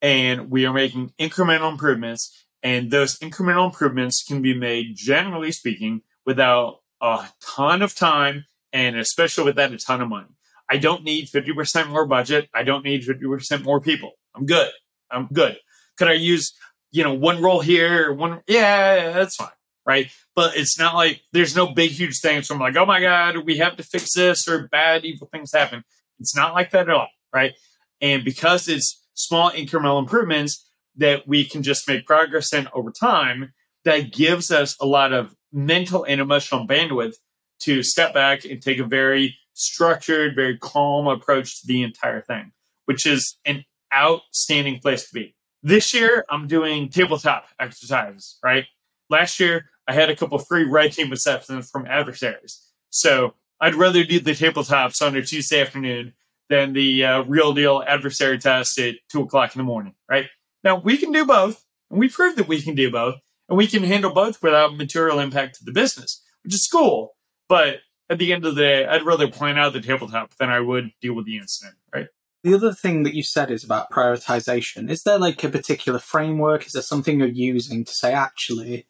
And 0.00 0.50
we 0.50 0.64
are 0.64 0.72
making 0.72 1.12
incremental 1.20 1.70
improvements. 1.70 2.46
And 2.62 2.90
those 2.90 3.18
incremental 3.18 3.66
improvements 3.66 4.22
can 4.22 4.40
be 4.40 4.58
made, 4.58 4.96
generally 4.96 5.52
speaking, 5.52 6.00
without 6.24 6.78
a 7.02 7.28
ton 7.42 7.82
of 7.82 7.94
time 7.94 8.46
and 8.72 8.96
especially 8.96 9.44
without 9.44 9.70
a 9.70 9.76
ton 9.76 10.00
of 10.00 10.08
money. 10.08 10.34
I 10.70 10.78
don't 10.78 11.04
need 11.04 11.28
50% 11.28 11.90
more 11.90 12.06
budget. 12.06 12.48
I 12.54 12.62
don't 12.62 12.86
need 12.86 13.02
50% 13.02 13.64
more 13.64 13.82
people. 13.82 14.12
I'm 14.34 14.46
good. 14.46 14.70
I'm 15.10 15.28
good. 15.32 15.58
Could 15.98 16.08
I 16.08 16.14
use, 16.14 16.52
you 16.90 17.04
know, 17.04 17.14
one 17.14 17.42
role 17.42 17.60
here, 17.60 18.12
one? 18.12 18.42
Yeah, 18.46 19.12
that's 19.12 19.36
fine 19.36 19.50
right? 19.86 20.10
But 20.34 20.56
it's 20.56 20.78
not 20.78 20.94
like 20.94 21.22
there's 21.32 21.56
no 21.56 21.68
big, 21.68 21.92
huge 21.92 22.18
things. 22.20 22.48
So 22.48 22.54
I'm 22.54 22.60
like, 22.60 22.76
oh 22.76 22.84
my 22.84 23.00
God, 23.00 23.38
we 23.46 23.56
have 23.58 23.76
to 23.76 23.82
fix 23.82 24.12
this 24.14 24.46
or 24.48 24.68
bad, 24.68 25.04
evil 25.04 25.28
things 25.32 25.52
happen. 25.54 25.84
It's 26.18 26.36
not 26.36 26.52
like 26.52 26.72
that 26.72 26.88
at 26.88 26.94
all, 26.94 27.08
right? 27.32 27.52
And 28.00 28.24
because 28.24 28.68
it's 28.68 29.06
small 29.14 29.50
incremental 29.52 30.00
improvements 30.00 30.68
that 30.96 31.26
we 31.26 31.44
can 31.44 31.62
just 31.62 31.88
make 31.88 32.06
progress 32.06 32.52
in 32.52 32.68
over 32.74 32.90
time, 32.90 33.52
that 33.84 34.12
gives 34.12 34.50
us 34.50 34.76
a 34.80 34.86
lot 34.86 35.12
of 35.12 35.34
mental 35.52 36.04
and 36.04 36.20
emotional 36.20 36.66
bandwidth 36.66 37.14
to 37.60 37.82
step 37.82 38.12
back 38.12 38.44
and 38.44 38.60
take 38.60 38.78
a 38.78 38.84
very 38.84 39.36
structured, 39.54 40.34
very 40.34 40.58
calm 40.58 41.06
approach 41.06 41.60
to 41.60 41.66
the 41.66 41.82
entire 41.82 42.20
thing, 42.20 42.52
which 42.86 43.06
is 43.06 43.38
an 43.46 43.64
outstanding 43.96 44.80
place 44.80 45.08
to 45.08 45.14
be. 45.14 45.34
This 45.62 45.94
year, 45.94 46.24
I'm 46.30 46.46
doing 46.46 46.88
tabletop 46.90 47.46
exercises, 47.58 48.38
right? 48.44 48.64
Last 49.10 49.40
year, 49.40 49.70
I 49.88 49.94
had 49.94 50.10
a 50.10 50.16
couple 50.16 50.38
free 50.38 50.64
writing 50.64 51.10
receptions 51.10 51.70
from 51.70 51.86
adversaries. 51.86 52.60
So 52.90 53.34
I'd 53.60 53.74
rather 53.74 54.04
do 54.04 54.20
the 54.20 54.32
tabletops 54.32 55.04
on 55.04 55.16
a 55.16 55.22
Tuesday 55.22 55.60
afternoon 55.60 56.12
than 56.48 56.72
the 56.72 57.04
uh, 57.04 57.22
real 57.22 57.52
deal 57.52 57.82
adversary 57.86 58.38
test 58.38 58.78
at 58.78 58.96
two 59.10 59.22
o'clock 59.22 59.54
in 59.54 59.58
the 59.58 59.64
morning, 59.64 59.94
right? 60.08 60.26
Now 60.62 60.76
we 60.76 60.96
can 60.96 61.12
do 61.12 61.24
both, 61.24 61.64
and 61.90 61.98
we 61.98 62.08
proved 62.08 62.36
that 62.38 62.48
we 62.48 62.60
can 62.60 62.74
do 62.74 62.90
both, 62.90 63.16
and 63.48 63.56
we 63.56 63.66
can 63.66 63.82
handle 63.82 64.12
both 64.12 64.42
without 64.42 64.76
material 64.76 65.18
impact 65.18 65.56
to 65.56 65.64
the 65.64 65.72
business, 65.72 66.22
which 66.44 66.54
is 66.54 66.68
cool. 66.70 67.16
But 67.48 67.78
at 68.10 68.18
the 68.18 68.32
end 68.32 68.44
of 68.44 68.54
the 68.54 68.62
day, 68.62 68.86
I'd 68.86 69.04
rather 69.04 69.28
plan 69.28 69.58
out 69.58 69.72
the 69.72 69.80
tabletop 69.80 70.36
than 70.38 70.50
I 70.50 70.60
would 70.60 70.90
deal 71.00 71.14
with 71.14 71.26
the 71.26 71.38
incident? 71.38 71.76
The 72.46 72.54
other 72.54 72.72
thing 72.72 73.02
that 73.02 73.14
you 73.14 73.24
said 73.24 73.50
is 73.50 73.64
about 73.64 73.90
prioritization. 73.90 74.88
Is 74.88 75.02
there 75.02 75.18
like 75.18 75.42
a 75.42 75.48
particular 75.48 75.98
framework? 75.98 76.64
Is 76.64 76.74
there 76.74 76.82
something 76.82 77.18
you're 77.18 77.26
using 77.26 77.84
to 77.84 77.92
say, 77.92 78.12
actually, 78.12 78.86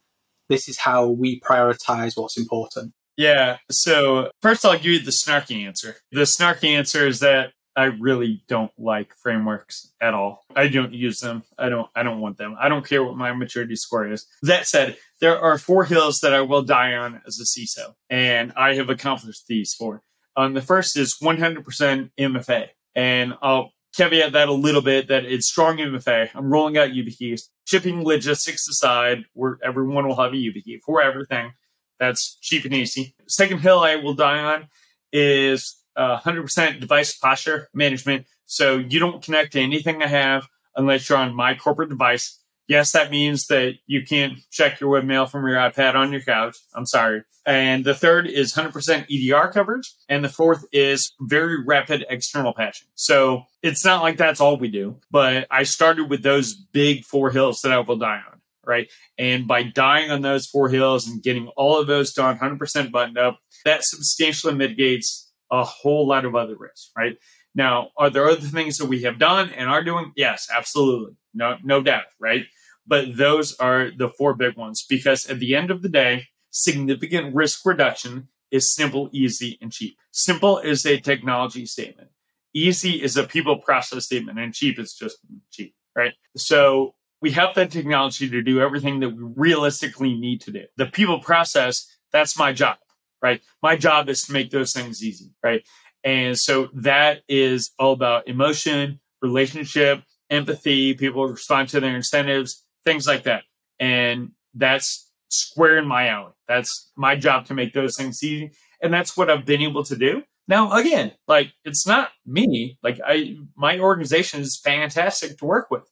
this 0.50 0.68
is 0.68 0.76
how 0.80 1.06
we 1.06 1.40
prioritize 1.40 2.18
what's 2.18 2.36
important? 2.36 2.92
Yeah. 3.16 3.56
So 3.70 4.30
first, 4.42 4.66
I'll 4.66 4.75
give 4.75 4.84
you 4.84 4.98
the 4.98 5.10
snarky 5.10 5.66
answer. 5.66 5.96
The 6.12 6.25
snarky 6.25 6.76
answer 6.76 7.06
is 7.06 7.20
that 7.20 7.52
I 7.75 7.84
really 7.84 8.42
don't 8.46 8.72
like 8.76 9.14
frameworks 9.14 9.90
at 10.02 10.12
all. 10.12 10.44
I 10.54 10.68
don't 10.68 10.92
use 10.92 11.20
them. 11.20 11.42
I 11.56 11.70
don't. 11.70 11.88
I 11.96 12.02
don't 12.02 12.20
want 12.20 12.36
them. 12.36 12.56
I 12.60 12.68
don't 12.68 12.86
care 12.86 13.02
what 13.02 13.16
my 13.16 13.32
maturity 13.32 13.76
score 13.76 14.06
is. 14.06 14.26
That 14.42 14.66
said, 14.66 14.98
there 15.22 15.40
are 15.40 15.56
four 15.56 15.86
hills 15.86 16.20
that 16.20 16.34
I 16.34 16.42
will 16.42 16.62
die 16.62 16.92
on 16.92 17.22
as 17.26 17.40
a 17.40 17.44
CISO, 17.44 17.94
and 18.10 18.52
I 18.54 18.75
have 18.75 18.90
accomplished 18.90 19.46
these 19.46 19.72
four. 19.72 20.02
Um, 20.36 20.52
the 20.52 20.60
first 20.60 20.98
is 20.98 21.16
100% 21.22 22.10
MFA, 22.20 22.68
and 22.96 23.34
I'll 23.42 23.72
caveat 23.94 24.32
that 24.32 24.48
a 24.48 24.52
little 24.52 24.82
bit 24.82 25.08
that 25.08 25.24
it's 25.24 25.46
strong 25.46 25.76
MFA. 25.76 26.30
I'm 26.34 26.50
rolling 26.50 26.76
out 26.76 26.90
YubiKeys. 26.90 27.42
Shipping 27.66 28.04
logistics 28.04 28.66
aside, 28.68 29.24
where 29.34 29.58
everyone 29.62 30.08
will 30.08 30.16
have 30.16 30.32
a 30.32 30.36
YubiKey 30.36 30.80
for 30.84 31.02
everything. 31.02 31.52
That's 32.00 32.36
cheap 32.40 32.64
and 32.64 32.74
easy. 32.74 33.14
Second 33.28 33.58
hill 33.58 33.80
I 33.80 33.96
will 33.96 34.14
die 34.14 34.38
on 34.38 34.68
is 35.12 35.76
uh, 35.94 36.18
100% 36.18 36.80
device 36.80 37.16
posture 37.16 37.68
management. 37.72 38.26
So 38.46 38.78
you 38.78 38.98
don't 38.98 39.22
connect 39.22 39.52
to 39.52 39.60
anything 39.60 40.02
I 40.02 40.06
have 40.06 40.46
unless 40.74 41.08
you're 41.08 41.18
on 41.18 41.34
my 41.34 41.54
corporate 41.54 41.88
device. 41.88 42.38
Yes, 42.68 42.92
that 42.92 43.11
means 43.11 43.46
that 43.46 43.75
you 43.87 44.04
can't 44.04 44.38
check 44.50 44.80
your 44.80 45.00
webmail 45.00 45.30
from 45.30 45.46
your 45.46 45.56
iPad 45.56 45.94
on 45.94 46.11
your 46.11 46.20
couch. 46.20 46.56
I'm 46.75 46.87
sorry. 46.87 47.23
And 47.46 47.85
the 47.85 47.94
third 47.94 48.26
is 48.26 48.54
100% 48.54 49.06
EDR 49.08 49.52
coverage. 49.52 49.92
And 50.08 50.25
the 50.25 50.28
fourth 50.28 50.64
is 50.73 51.12
very 51.20 51.64
rapid 51.64 52.04
external 52.11 52.52
patching. 52.52 52.88
So 52.96 53.44
it's 53.62 53.85
not 53.85 54.02
like 54.02 54.16
that's 54.16 54.40
all 54.40 54.56
we 54.56 54.68
do, 54.68 54.99
but 55.12 55.46
I 55.50 55.62
started 55.62 56.11
with 56.11 56.25
those 56.25 56.54
big 56.54 57.04
four 57.04 57.30
hills 57.30 57.61
that 57.62 57.73
I 57.73 57.78
will 57.78 57.96
die 57.96 58.16
on. 58.16 58.40
Right. 58.66 58.90
And 59.16 59.46
by 59.46 59.62
dying 59.62 60.11
on 60.11 60.23
those 60.23 60.46
four 60.46 60.68
hills 60.68 61.06
and 61.06 61.23
getting 61.23 61.46
all 61.56 61.78
of 61.78 61.87
those 61.87 62.12
done 62.12 62.37
100% 62.37 62.90
buttoned 62.90 63.16
up, 63.16 63.38
that 63.64 63.85
substantially 63.85 64.54
mitigates 64.54 65.32
a 65.52 65.62
whole 65.62 66.08
lot 66.08 66.25
of 66.25 66.35
other 66.35 66.56
risks. 66.56 66.90
Right. 66.96 67.16
Now, 67.54 67.90
are 67.96 68.11
there 68.11 68.28
other 68.28 68.40
things 68.40 68.76
that 68.78 68.87
we 68.87 69.02
have 69.02 69.20
done 69.20 69.50
and 69.50 69.70
are 69.70 69.85
doing? 69.85 70.12
Yes, 70.16 70.49
absolutely. 70.54 71.16
No, 71.32 71.56
no 71.62 71.80
doubt. 71.80 72.04
Right. 72.18 72.46
But 72.86 73.16
those 73.16 73.56
are 73.56 73.90
the 73.96 74.08
four 74.08 74.34
big 74.34 74.56
ones 74.56 74.84
because 74.88 75.26
at 75.26 75.38
the 75.38 75.56
end 75.56 75.70
of 75.70 75.82
the 75.82 75.88
day, 75.88 76.26
significant 76.50 77.34
risk 77.34 77.66
reduction 77.66 78.28
is 78.50 78.72
simple, 78.72 79.08
easy, 79.12 79.58
and 79.60 79.72
cheap. 79.72 79.96
Simple 80.12 80.58
is 80.58 80.86
a 80.86 81.00
technology 81.00 81.66
statement. 81.66 82.08
Easy 82.54 83.02
is 83.02 83.16
a 83.16 83.24
people 83.24 83.58
process 83.58 84.04
statement, 84.04 84.38
and 84.38 84.54
cheap 84.54 84.78
is 84.78 84.94
just 84.94 85.18
cheap, 85.50 85.74
right? 85.94 86.14
So 86.36 86.94
we 87.20 87.32
have 87.32 87.54
that 87.54 87.70
technology 87.70 88.30
to 88.30 88.42
do 88.42 88.60
everything 88.60 89.00
that 89.00 89.10
we 89.10 89.24
realistically 89.36 90.14
need 90.14 90.40
to 90.42 90.52
do. 90.52 90.64
The 90.76 90.86
people 90.86 91.20
process, 91.20 91.86
that's 92.12 92.38
my 92.38 92.52
job, 92.52 92.78
right? 93.20 93.42
My 93.62 93.76
job 93.76 94.08
is 94.08 94.24
to 94.24 94.32
make 94.32 94.50
those 94.50 94.72
things 94.72 95.04
easy, 95.04 95.32
right? 95.42 95.66
And 96.04 96.38
so 96.38 96.68
that 96.74 97.22
is 97.28 97.72
all 97.78 97.92
about 97.92 98.28
emotion, 98.28 99.00
relationship, 99.20 100.02
empathy, 100.30 100.94
people 100.94 101.26
respond 101.26 101.68
to 101.70 101.80
their 101.80 101.96
incentives, 101.96 102.62
things 102.86 103.06
like 103.06 103.24
that. 103.24 103.42
And 103.78 104.30
that's 104.54 105.12
square 105.28 105.76
in 105.76 105.86
my 105.86 106.08
alley. 106.08 106.32
That's 106.48 106.90
my 106.96 107.16
job 107.16 107.44
to 107.46 107.54
make 107.54 107.74
those 107.74 107.96
things 107.96 108.22
easy. 108.22 108.52
And 108.80 108.94
that's 108.94 109.16
what 109.16 109.28
I've 109.28 109.44
been 109.44 109.60
able 109.60 109.84
to 109.84 109.96
do. 109.96 110.22
Now, 110.48 110.72
again, 110.72 111.12
like 111.26 111.52
it's 111.64 111.86
not 111.86 112.10
me. 112.24 112.78
Like 112.82 113.00
I, 113.04 113.36
my 113.56 113.80
organization 113.80 114.40
is 114.40 114.58
fantastic 114.62 115.36
to 115.38 115.44
work 115.44 115.70
with, 115.70 115.82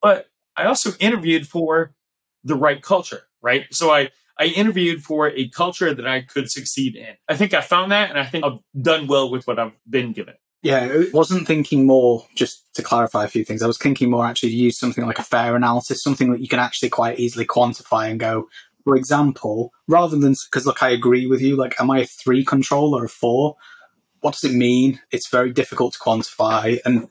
but 0.00 0.26
I 0.56 0.66
also 0.66 0.92
interviewed 1.00 1.48
for 1.48 1.94
the 2.44 2.54
right 2.54 2.80
culture, 2.80 3.22
right? 3.42 3.66
So 3.72 3.90
I, 3.90 4.10
I 4.38 4.46
interviewed 4.46 5.02
for 5.02 5.28
a 5.30 5.48
culture 5.48 5.92
that 5.92 6.06
I 6.06 6.20
could 6.20 6.50
succeed 6.50 6.94
in. 6.94 7.14
I 7.28 7.36
think 7.36 7.54
I 7.54 7.60
found 7.60 7.90
that 7.90 8.10
and 8.10 8.18
I 8.18 8.24
think 8.24 8.44
I've 8.44 8.58
done 8.80 9.08
well 9.08 9.30
with 9.30 9.46
what 9.46 9.58
I've 9.58 9.72
been 9.88 10.12
given. 10.12 10.34
Yeah, 10.64 10.88
I 10.90 11.04
wasn't 11.12 11.46
thinking 11.46 11.86
more, 11.86 12.26
just 12.34 12.74
to 12.76 12.82
clarify 12.82 13.24
a 13.24 13.28
few 13.28 13.44
things, 13.44 13.62
I 13.62 13.66
was 13.66 13.76
thinking 13.76 14.10
more 14.10 14.24
actually 14.24 14.48
to 14.48 14.56
use 14.56 14.78
something 14.78 15.04
like 15.04 15.18
a 15.18 15.22
fair 15.22 15.54
analysis, 15.54 16.02
something 16.02 16.32
that 16.32 16.40
you 16.40 16.48
can 16.48 16.58
actually 16.58 16.88
quite 16.88 17.20
easily 17.20 17.44
quantify 17.44 18.10
and 18.10 18.18
go, 18.18 18.48
for 18.82 18.96
example, 18.96 19.72
rather 19.88 20.16
than, 20.16 20.34
because 20.50 20.64
look, 20.64 20.82
I 20.82 20.88
agree 20.88 21.26
with 21.26 21.42
you, 21.42 21.54
like, 21.54 21.78
am 21.78 21.90
I 21.90 22.00
a 22.00 22.06
three 22.06 22.46
control 22.46 22.94
or 22.94 23.04
a 23.04 23.10
four? 23.10 23.56
What 24.20 24.32
does 24.32 24.50
it 24.50 24.56
mean? 24.56 25.00
It's 25.10 25.28
very 25.28 25.52
difficult 25.52 25.92
to 25.92 25.98
quantify. 25.98 26.78
And 26.86 27.08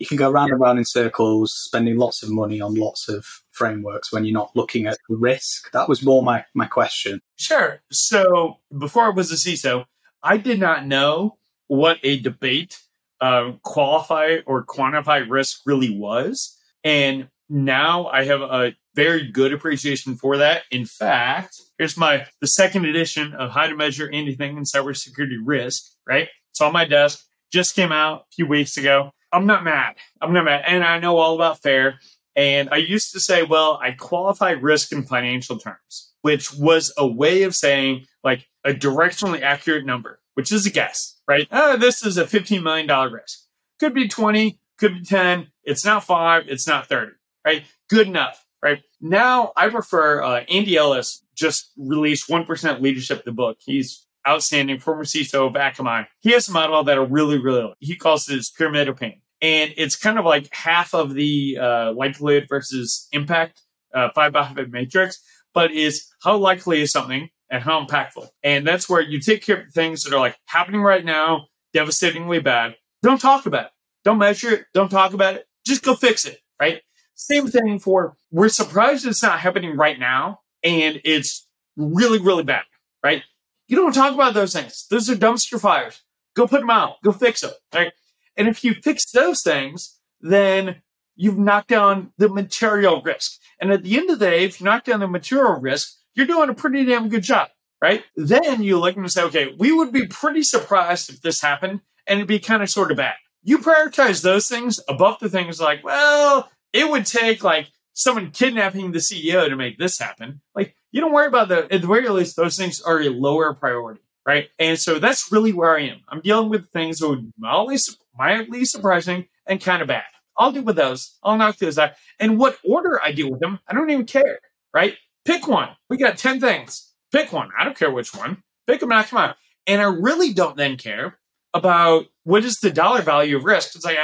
you 0.00 0.06
can 0.08 0.16
go 0.16 0.28
round 0.28 0.50
and 0.50 0.60
round 0.60 0.80
in 0.80 0.84
circles, 0.84 1.54
spending 1.54 1.96
lots 1.96 2.24
of 2.24 2.30
money 2.30 2.60
on 2.60 2.74
lots 2.74 3.08
of 3.08 3.24
frameworks 3.52 4.12
when 4.12 4.24
you're 4.24 4.34
not 4.34 4.50
looking 4.56 4.86
at 4.86 4.98
the 5.08 5.14
risk. 5.14 5.70
That 5.70 5.88
was 5.88 6.02
more 6.02 6.24
my, 6.24 6.44
my 6.54 6.66
question. 6.66 7.20
Sure. 7.36 7.82
So 7.92 8.58
before 8.76 9.04
I 9.04 9.10
was 9.10 9.30
a 9.30 9.36
CISO, 9.36 9.84
I 10.24 10.38
did 10.38 10.58
not 10.58 10.88
know 10.88 11.38
what 11.68 11.98
a 12.02 12.18
debate 12.18 12.80
uh, 13.20 13.52
qualify 13.62 14.38
or 14.46 14.64
quantify 14.64 15.28
risk 15.28 15.60
really 15.66 15.96
was. 15.96 16.56
And 16.84 17.28
now 17.48 18.06
I 18.06 18.24
have 18.24 18.40
a 18.40 18.74
very 18.94 19.30
good 19.30 19.52
appreciation 19.52 20.16
for 20.16 20.38
that. 20.38 20.62
In 20.70 20.84
fact, 20.84 21.60
here's 21.78 21.96
my 21.96 22.26
the 22.40 22.46
second 22.46 22.86
edition 22.86 23.34
of 23.34 23.50
How 23.50 23.66
to 23.66 23.76
Measure 23.76 24.08
Anything 24.12 24.56
in 24.56 24.64
Cybersecurity 24.64 25.38
Risk, 25.44 25.84
right? 26.08 26.28
It's 26.50 26.60
on 26.60 26.72
my 26.72 26.84
desk, 26.84 27.24
just 27.52 27.76
came 27.76 27.92
out 27.92 28.20
a 28.20 28.34
few 28.34 28.46
weeks 28.46 28.76
ago. 28.76 29.10
I'm 29.32 29.46
not 29.46 29.64
mad. 29.64 29.96
I'm 30.20 30.32
not 30.32 30.44
mad. 30.44 30.64
And 30.66 30.82
I 30.82 30.98
know 30.98 31.18
all 31.18 31.34
about 31.34 31.62
FAIR. 31.62 31.94
And 32.34 32.68
I 32.70 32.76
used 32.76 33.12
to 33.12 33.20
say, 33.20 33.42
well, 33.42 33.78
I 33.82 33.92
qualify 33.92 34.50
risk 34.50 34.92
in 34.92 35.04
financial 35.04 35.58
terms, 35.58 36.12
which 36.22 36.52
was 36.54 36.92
a 36.96 37.06
way 37.06 37.42
of 37.42 37.54
saying 37.54 38.06
like 38.22 38.46
a 38.64 38.72
directionally 38.72 39.42
accurate 39.42 39.86
number, 39.86 40.20
which 40.34 40.52
is 40.52 40.66
a 40.66 40.70
guess, 40.70 41.15
right? 41.28 41.48
Oh, 41.50 41.76
this 41.76 42.04
is 42.04 42.18
a 42.18 42.24
$15 42.24 42.62
million 42.62 43.12
risk. 43.12 43.40
Could 43.78 43.94
be 43.94 44.08
20, 44.08 44.58
could 44.78 44.94
be 44.94 45.04
10. 45.04 45.48
It's 45.64 45.84
not 45.84 46.04
five, 46.04 46.44
it's 46.48 46.66
not 46.66 46.88
30, 46.88 47.12
right? 47.44 47.64
Good 47.88 48.06
enough, 48.06 48.44
right? 48.62 48.82
Now 49.00 49.52
I 49.56 49.68
prefer 49.68 50.22
uh, 50.22 50.44
Andy 50.48 50.76
Ellis 50.76 51.22
just 51.34 51.70
released 51.76 52.28
1% 52.28 52.80
Leadership, 52.80 53.24
the 53.24 53.32
book. 53.32 53.58
He's 53.60 54.06
outstanding, 54.26 54.80
former 54.80 55.04
CISO 55.04 55.46
of 55.46 55.54
Akamai. 55.54 56.06
He 56.20 56.32
has 56.32 56.48
a 56.48 56.52
model 56.52 56.82
that 56.84 56.98
I 56.98 57.02
really, 57.02 57.38
really 57.38 57.62
like. 57.62 57.76
He 57.80 57.96
calls 57.96 58.28
it 58.28 58.34
his 58.34 58.50
pyramid 58.50 58.88
of 58.88 58.96
pain. 58.96 59.20
And 59.42 59.72
it's 59.76 59.96
kind 59.96 60.18
of 60.18 60.24
like 60.24 60.48
half 60.52 60.94
of 60.94 61.12
the 61.12 61.58
uh, 61.60 61.92
likelihood 61.92 62.46
versus 62.48 63.06
impact, 63.12 63.60
uh, 63.94 64.08
five 64.14 64.32
by 64.32 64.48
five 64.48 64.70
matrix, 64.70 65.20
but 65.52 65.70
is 65.70 66.06
how 66.22 66.36
likely 66.36 66.80
is 66.80 66.90
something 66.90 67.28
and 67.50 67.62
how 67.62 67.84
impactful. 67.84 68.28
And 68.42 68.66
that's 68.66 68.88
where 68.88 69.00
you 69.00 69.20
take 69.20 69.42
care 69.42 69.62
of 69.62 69.72
things 69.72 70.02
that 70.02 70.12
are 70.12 70.20
like 70.20 70.36
happening 70.46 70.82
right 70.82 71.04
now, 71.04 71.46
devastatingly 71.72 72.40
bad. 72.40 72.76
Don't 73.02 73.20
talk 73.20 73.46
about 73.46 73.66
it. 73.66 73.70
Don't 74.04 74.18
measure 74.18 74.50
it. 74.50 74.66
Don't 74.74 74.88
talk 74.88 75.12
about 75.12 75.34
it. 75.34 75.46
Just 75.64 75.82
go 75.82 75.94
fix 75.94 76.24
it. 76.24 76.38
Right. 76.60 76.82
Same 77.14 77.46
thing 77.48 77.78
for 77.78 78.16
we're 78.30 78.48
surprised 78.48 79.06
it's 79.06 79.22
not 79.22 79.40
happening 79.40 79.76
right 79.76 79.98
now 79.98 80.40
and 80.62 81.00
it's 81.04 81.46
really, 81.76 82.18
really 82.18 82.44
bad. 82.44 82.64
Right. 83.02 83.22
You 83.68 83.76
don't 83.76 83.92
talk 83.92 84.14
about 84.14 84.34
those 84.34 84.52
things. 84.52 84.86
Those 84.90 85.10
are 85.10 85.16
dumpster 85.16 85.60
fires. 85.60 86.02
Go 86.34 86.46
put 86.46 86.60
them 86.60 86.70
out. 86.70 87.02
Go 87.02 87.12
fix 87.12 87.40
them. 87.40 87.52
Right. 87.74 87.92
And 88.36 88.48
if 88.48 88.62
you 88.62 88.74
fix 88.74 89.10
those 89.10 89.42
things, 89.42 89.98
then 90.20 90.82
you've 91.16 91.38
knocked 91.38 91.68
down 91.68 92.12
the 92.18 92.28
material 92.28 93.02
risk. 93.02 93.40
And 93.60 93.72
at 93.72 93.82
the 93.82 93.96
end 93.96 94.10
of 94.10 94.18
the 94.18 94.26
day, 94.26 94.44
if 94.44 94.60
you 94.60 94.64
knock 94.64 94.84
down 94.84 95.00
the 95.00 95.08
material 95.08 95.54
risk, 95.54 95.94
you're 96.16 96.26
doing 96.26 96.48
a 96.48 96.54
pretty 96.54 96.84
damn 96.84 97.08
good 97.08 97.22
job, 97.22 97.48
right? 97.80 98.02
Then 98.16 98.62
you 98.62 98.80
look 98.80 98.96
and 98.96 99.10
say, 99.12 99.22
okay, 99.24 99.54
we 99.58 99.70
would 99.70 99.92
be 99.92 100.06
pretty 100.06 100.42
surprised 100.42 101.10
if 101.10 101.20
this 101.20 101.40
happened 101.40 101.82
and 102.06 102.18
it'd 102.18 102.28
be 102.28 102.40
kind 102.40 102.62
of 102.62 102.70
sort 102.70 102.90
of 102.90 102.96
bad. 102.96 103.14
You 103.42 103.58
prioritize 103.58 104.22
those 104.22 104.48
things 104.48 104.80
above 104.88 105.18
the 105.20 105.28
things 105.28 105.60
like, 105.60 105.84
well, 105.84 106.50
it 106.72 106.90
would 106.90 107.06
take 107.06 107.44
like 107.44 107.70
someone 107.92 108.30
kidnapping 108.30 108.92
the 108.92 108.98
CEO 108.98 109.48
to 109.48 109.56
make 109.56 109.78
this 109.78 109.98
happen. 109.98 110.40
Like, 110.54 110.74
you 110.90 111.00
don't 111.00 111.12
worry 111.12 111.26
about 111.26 111.48
the, 111.48 111.72
at 111.72 111.82
the 111.82 111.86
very 111.86 112.08
least, 112.08 112.36
those 112.36 112.56
things 112.56 112.80
are 112.80 113.00
a 113.00 113.10
lower 113.10 113.54
priority, 113.54 114.00
right? 114.24 114.48
And 114.58 114.78
so 114.78 114.98
that's 114.98 115.30
really 115.30 115.52
where 115.52 115.76
I 115.76 115.82
am. 115.82 116.00
I'm 116.08 116.20
dealing 116.20 116.48
with 116.48 116.70
things 116.70 116.98
that 116.98 117.08
would 117.08 117.32
mildly, 117.38 117.76
mildly 118.18 118.64
surprising 118.64 119.26
and 119.46 119.60
kind 119.60 119.82
of 119.82 119.88
bad. 119.88 120.04
I'll 120.38 120.52
deal 120.52 120.62
with 120.62 120.76
those. 120.76 121.16
I'll 121.22 121.36
knock 121.36 121.56
those 121.58 121.78
out. 121.78 121.92
And 122.18 122.38
what 122.38 122.58
order 122.64 123.02
I 123.02 123.12
deal 123.12 123.30
with 123.30 123.40
them, 123.40 123.58
I 123.68 123.74
don't 123.74 123.90
even 123.90 124.06
care, 124.06 124.40
right? 124.74 124.96
Pick 125.26 125.46
one. 125.48 125.70
We 125.90 125.96
got 125.96 126.16
10 126.16 126.40
things. 126.40 126.94
Pick 127.12 127.32
one. 127.32 127.50
I 127.58 127.64
don't 127.64 127.76
care 127.76 127.90
which 127.90 128.14
one. 128.14 128.42
Pick 128.66 128.80
them, 128.80 128.88
knock 128.88 129.10
them 129.10 129.18
out. 129.18 129.36
And 129.66 129.82
I 129.82 129.84
really 129.84 130.32
don't 130.32 130.56
then 130.56 130.76
care 130.76 131.18
about 131.52 132.06
what 132.24 132.44
is 132.44 132.56
the 132.56 132.70
dollar 132.70 133.02
value 133.02 133.36
of 133.36 133.44
risk. 133.44 133.74
It's 133.74 133.84
like, 133.84 133.98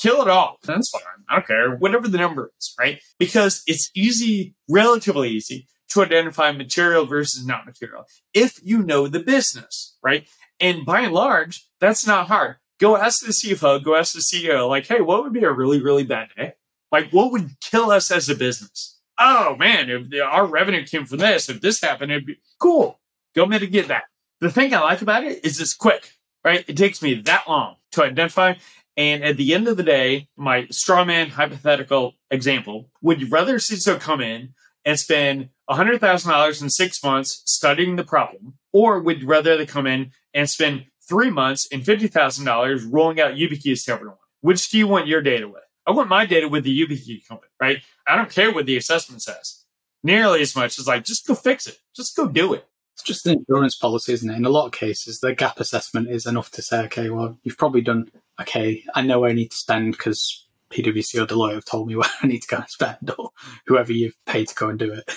kill 0.00 0.22
it 0.22 0.28
all. 0.28 0.56
That's 0.64 0.90
fine. 0.90 1.02
I 1.28 1.36
don't 1.36 1.46
care. 1.46 1.76
Whatever 1.76 2.08
the 2.08 2.18
number 2.18 2.50
is, 2.58 2.74
right? 2.78 3.00
Because 3.18 3.62
it's 3.66 3.90
easy, 3.94 4.54
relatively 4.68 5.30
easy 5.30 5.66
to 5.90 6.02
identify 6.02 6.50
material 6.52 7.04
versus 7.04 7.46
not 7.46 7.66
material 7.66 8.04
if 8.32 8.58
you 8.62 8.82
know 8.82 9.06
the 9.08 9.20
business, 9.20 9.96
right? 10.02 10.26
And 10.58 10.86
by 10.86 11.00
and 11.00 11.12
large, 11.12 11.68
that's 11.80 12.06
not 12.06 12.28
hard. 12.28 12.56
Go 12.80 12.96
ask 12.96 13.20
the 13.20 13.32
CFO, 13.32 13.84
go 13.84 13.94
ask 13.94 14.14
the 14.14 14.20
CEO, 14.20 14.68
like, 14.68 14.86
hey, 14.86 15.00
what 15.00 15.22
would 15.22 15.32
be 15.32 15.44
a 15.44 15.52
really, 15.52 15.80
really 15.80 16.04
bad 16.04 16.30
day? 16.36 16.54
Like, 16.90 17.10
what 17.10 17.30
would 17.32 17.60
kill 17.60 17.90
us 17.90 18.10
as 18.10 18.28
a 18.28 18.34
business? 18.34 18.98
Oh 19.24 19.54
man, 19.56 19.88
if 19.88 20.10
the, 20.10 20.20
our 20.20 20.44
revenue 20.44 20.84
came 20.84 21.06
from 21.06 21.18
this, 21.18 21.48
if 21.48 21.60
this 21.60 21.80
happened, 21.80 22.10
it'd 22.10 22.26
be 22.26 22.38
cool. 22.60 22.98
Go 23.36 23.46
mitigate 23.46 23.86
that. 23.86 24.02
The 24.40 24.50
thing 24.50 24.74
I 24.74 24.80
like 24.80 25.00
about 25.00 25.22
it 25.22 25.44
is 25.44 25.60
it's 25.60 25.74
quick, 25.74 26.10
right? 26.44 26.64
It 26.66 26.76
takes 26.76 27.00
me 27.00 27.14
that 27.14 27.44
long 27.48 27.76
to 27.92 28.02
identify. 28.02 28.54
And 28.96 29.22
at 29.22 29.36
the 29.36 29.54
end 29.54 29.68
of 29.68 29.76
the 29.76 29.84
day, 29.84 30.26
my 30.36 30.66
straw 30.72 31.04
man 31.04 31.30
hypothetical 31.30 32.14
example, 32.32 32.90
would 33.00 33.20
you 33.20 33.28
rather 33.28 33.58
CISO 33.58 34.00
come 34.00 34.20
in 34.20 34.54
and 34.84 34.98
spend 34.98 35.50
$100,000 35.70 36.62
in 36.62 36.70
six 36.70 37.04
months 37.04 37.42
studying 37.46 37.94
the 37.94 38.02
problem, 38.02 38.54
or 38.72 38.98
would 38.98 39.22
you 39.22 39.28
rather 39.28 39.56
they 39.56 39.66
come 39.66 39.86
in 39.86 40.10
and 40.34 40.50
spend 40.50 40.86
three 41.08 41.30
months 41.30 41.68
and 41.70 41.84
$50,000 41.84 42.88
rolling 42.90 43.20
out 43.20 43.34
YubiKeys 43.34 43.84
to 43.84 43.92
everyone? 43.92 44.16
Which 44.40 44.68
do 44.68 44.78
you 44.78 44.88
want 44.88 45.06
your 45.06 45.22
data 45.22 45.46
with? 45.46 45.62
I 45.86 45.92
want 45.92 46.08
my 46.08 46.26
data 46.26 46.48
with 46.48 46.64
the 46.64 46.76
YubiKey 46.76 47.26
company, 47.28 47.50
right? 47.60 47.82
I 48.06 48.16
don't 48.16 48.30
care 48.30 48.52
what 48.52 48.66
the 48.66 48.76
assessment 48.76 49.22
says 49.22 49.62
nearly 50.02 50.42
as 50.42 50.56
much 50.56 50.78
as 50.78 50.86
like, 50.86 51.04
just 51.04 51.26
go 51.26 51.34
fix 51.34 51.66
it. 51.66 51.78
Just 51.94 52.16
go 52.16 52.28
do 52.28 52.54
it. 52.54 52.66
It's 52.94 53.02
just 53.02 53.26
an 53.26 53.38
insurance 53.38 53.76
policy, 53.76 54.12
isn't 54.12 54.30
it? 54.30 54.36
In 54.36 54.44
a 54.44 54.50
lot 54.50 54.66
of 54.66 54.72
cases, 54.72 55.20
the 55.20 55.34
gap 55.34 55.60
assessment 55.60 56.10
is 56.10 56.26
enough 56.26 56.50
to 56.52 56.62
say, 56.62 56.80
okay, 56.84 57.08
well, 57.08 57.38
you've 57.42 57.56
probably 57.56 57.80
done, 57.80 58.10
okay, 58.40 58.84
I 58.94 59.02
know 59.02 59.20
where 59.20 59.30
I 59.30 59.34
need 59.34 59.50
to 59.50 59.56
spend 59.56 59.92
because 59.92 60.46
PwC 60.70 61.22
or 61.22 61.26
Deloitte 61.26 61.54
have 61.54 61.64
told 61.64 61.88
me 61.88 61.96
where 61.96 62.10
I 62.22 62.26
need 62.26 62.42
to 62.42 62.48
go 62.48 62.58
and 62.58 62.68
spend, 62.68 63.10
or 63.18 63.30
whoever 63.66 63.92
you've 63.92 64.16
paid 64.26 64.48
to 64.48 64.54
go 64.54 64.68
and 64.68 64.78
do 64.78 64.92
it. 64.92 65.10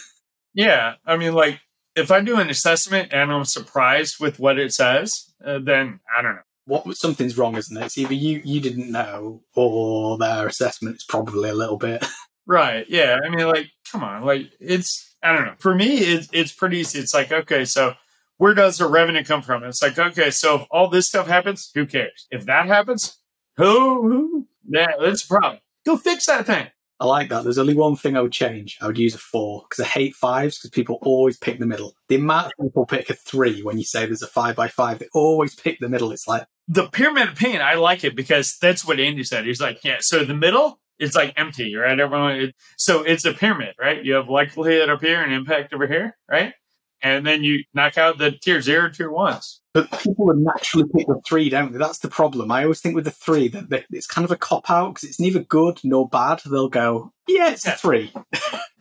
Yeah. 0.53 0.93
I 1.05 1.17
mean, 1.17 1.33
like, 1.33 1.59
if 1.95 2.11
I 2.11 2.21
do 2.21 2.39
an 2.39 2.49
assessment 2.49 3.13
and 3.13 3.31
I'm 3.31 3.45
surprised 3.45 4.19
with 4.19 4.39
what 4.39 4.57
it 4.57 4.73
says, 4.73 5.33
uh, 5.43 5.59
then 5.59 5.99
I 6.17 6.21
don't 6.21 6.35
know. 6.35 6.41
What 6.67 6.97
something's 6.97 7.37
wrong, 7.37 7.57
isn't 7.57 7.77
it? 7.77 7.85
It's 7.85 7.97
either 7.97 8.15
you 8.15 8.41
you 8.43 8.59
didn't 8.59 8.91
know, 8.91 9.43
or 9.53 10.17
their 10.17 10.47
assessment 10.47 10.95
is 10.95 11.03
probably 11.03 11.49
a 11.49 11.53
little 11.53 11.77
bit. 11.77 12.03
Right. 12.47 12.85
Yeah. 12.89 13.19
I 13.23 13.29
mean, 13.29 13.47
like, 13.47 13.71
come 13.91 14.03
on. 14.03 14.23
Like, 14.23 14.51
it's, 14.59 15.15
I 15.23 15.33
don't 15.33 15.45
know. 15.45 15.55
For 15.59 15.73
me, 15.73 15.97
it's, 15.97 16.29
it's 16.31 16.51
pretty 16.51 16.77
easy. 16.79 16.99
It's 16.99 17.13
like, 17.13 17.31
okay, 17.31 17.65
so 17.65 17.93
where 18.37 18.53
does 18.53 18.77
the 18.77 18.87
revenue 18.87 19.23
come 19.23 19.41
from? 19.41 19.63
It's 19.63 19.81
like, 19.81 19.97
okay, 19.97 20.29
so 20.29 20.55
if 20.61 20.67
all 20.69 20.89
this 20.89 21.07
stuff 21.07 21.27
happens, 21.27 21.71
who 21.73 21.85
cares? 21.85 22.27
If 22.31 22.45
that 22.45 22.67
happens, 22.67 23.17
who, 23.57 24.01
who? 24.07 24.47
Yeah, 24.67 24.91
that's 25.01 25.23
a 25.23 25.27
problem. 25.27 25.59
Go 25.85 25.97
fix 25.97 26.25
that 26.27 26.45
thing. 26.45 26.67
I 26.99 27.05
like 27.05 27.29
that. 27.29 27.43
There's 27.43 27.57
only 27.57 27.73
one 27.73 27.97
thing 27.97 28.15
I 28.15 28.21
would 28.21 28.31
change. 28.31 28.77
I 28.81 28.87
would 28.87 28.97
use 28.97 29.15
a 29.15 29.19
four 29.19 29.65
because 29.69 29.83
I 29.83 29.87
hate 29.87 30.15
fives 30.15 30.57
because 30.57 30.69
people 30.69 30.97
always 31.01 31.37
pick 31.37 31.59
the 31.59 31.65
middle. 31.65 31.93
The 32.07 32.15
amount 32.15 32.47
of 32.47 32.53
people 32.61 32.85
pick 32.85 33.09
a 33.09 33.13
three 33.13 33.61
when 33.61 33.77
you 33.77 33.83
say 33.83 34.05
there's 34.05 34.21
a 34.21 34.27
five 34.27 34.55
by 34.55 34.69
five, 34.69 34.99
they 34.99 35.09
always 35.13 35.55
pick 35.55 35.79
the 35.79 35.89
middle. 35.89 36.11
It's 36.11 36.27
like 36.27 36.45
the 36.69 36.87
pyramid 36.87 37.29
of 37.29 37.35
pain. 37.35 37.61
I 37.61 37.73
like 37.73 38.05
it 38.05 38.15
because 38.15 38.57
that's 38.61 38.85
what 38.85 38.99
Andy 38.99 39.25
said. 39.25 39.45
He's 39.45 39.59
like, 39.59 39.83
yeah, 39.83 39.97
so 39.99 40.23
the 40.23 40.33
middle 40.33 40.79
it's 40.99 41.15
like 41.15 41.33
empty, 41.37 41.75
right? 41.75 41.99
Everyone, 41.99 42.35
it, 42.35 42.55
so 42.77 43.03
it's 43.03 43.25
a 43.25 43.33
pyramid, 43.33 43.75
right? 43.79 44.03
You 44.03 44.13
have 44.13 44.29
likelihood 44.29 44.89
up 44.89 45.01
here 45.01 45.21
and 45.21 45.33
impact 45.33 45.73
over 45.73 45.87
here, 45.87 46.17
right? 46.29 46.53
And 47.01 47.25
then 47.25 47.43
you 47.43 47.63
knock 47.73 47.97
out 47.97 48.17
the 48.17 48.31
tier 48.31 48.61
zero, 48.61 48.89
tier 48.89 49.11
ones. 49.11 49.61
But 49.73 49.91
people 49.99 50.25
would 50.27 50.37
naturally 50.37 50.89
pick 50.95 51.07
the 51.07 51.21
three, 51.27 51.49
don't 51.49 51.73
they? 51.73 51.77
That's 51.77 51.99
the 51.99 52.07
problem. 52.07 52.51
I 52.51 52.63
always 52.63 52.79
think 52.79 52.95
with 52.95 53.03
the 53.03 53.11
three 53.11 53.49
that 53.49 53.85
it's 53.91 54.07
kind 54.07 54.23
of 54.23 54.31
a 54.31 54.37
cop 54.37 54.69
out 54.71 54.95
because 54.95 55.09
it's 55.09 55.19
neither 55.19 55.41
good 55.41 55.81
nor 55.83 56.07
bad. 56.07 56.41
They'll 56.45 56.69
go, 56.69 57.11
yeah, 57.27 57.51
it's 57.51 57.65
yeah. 57.65 57.73
a 57.73 57.77
three. 57.77 58.13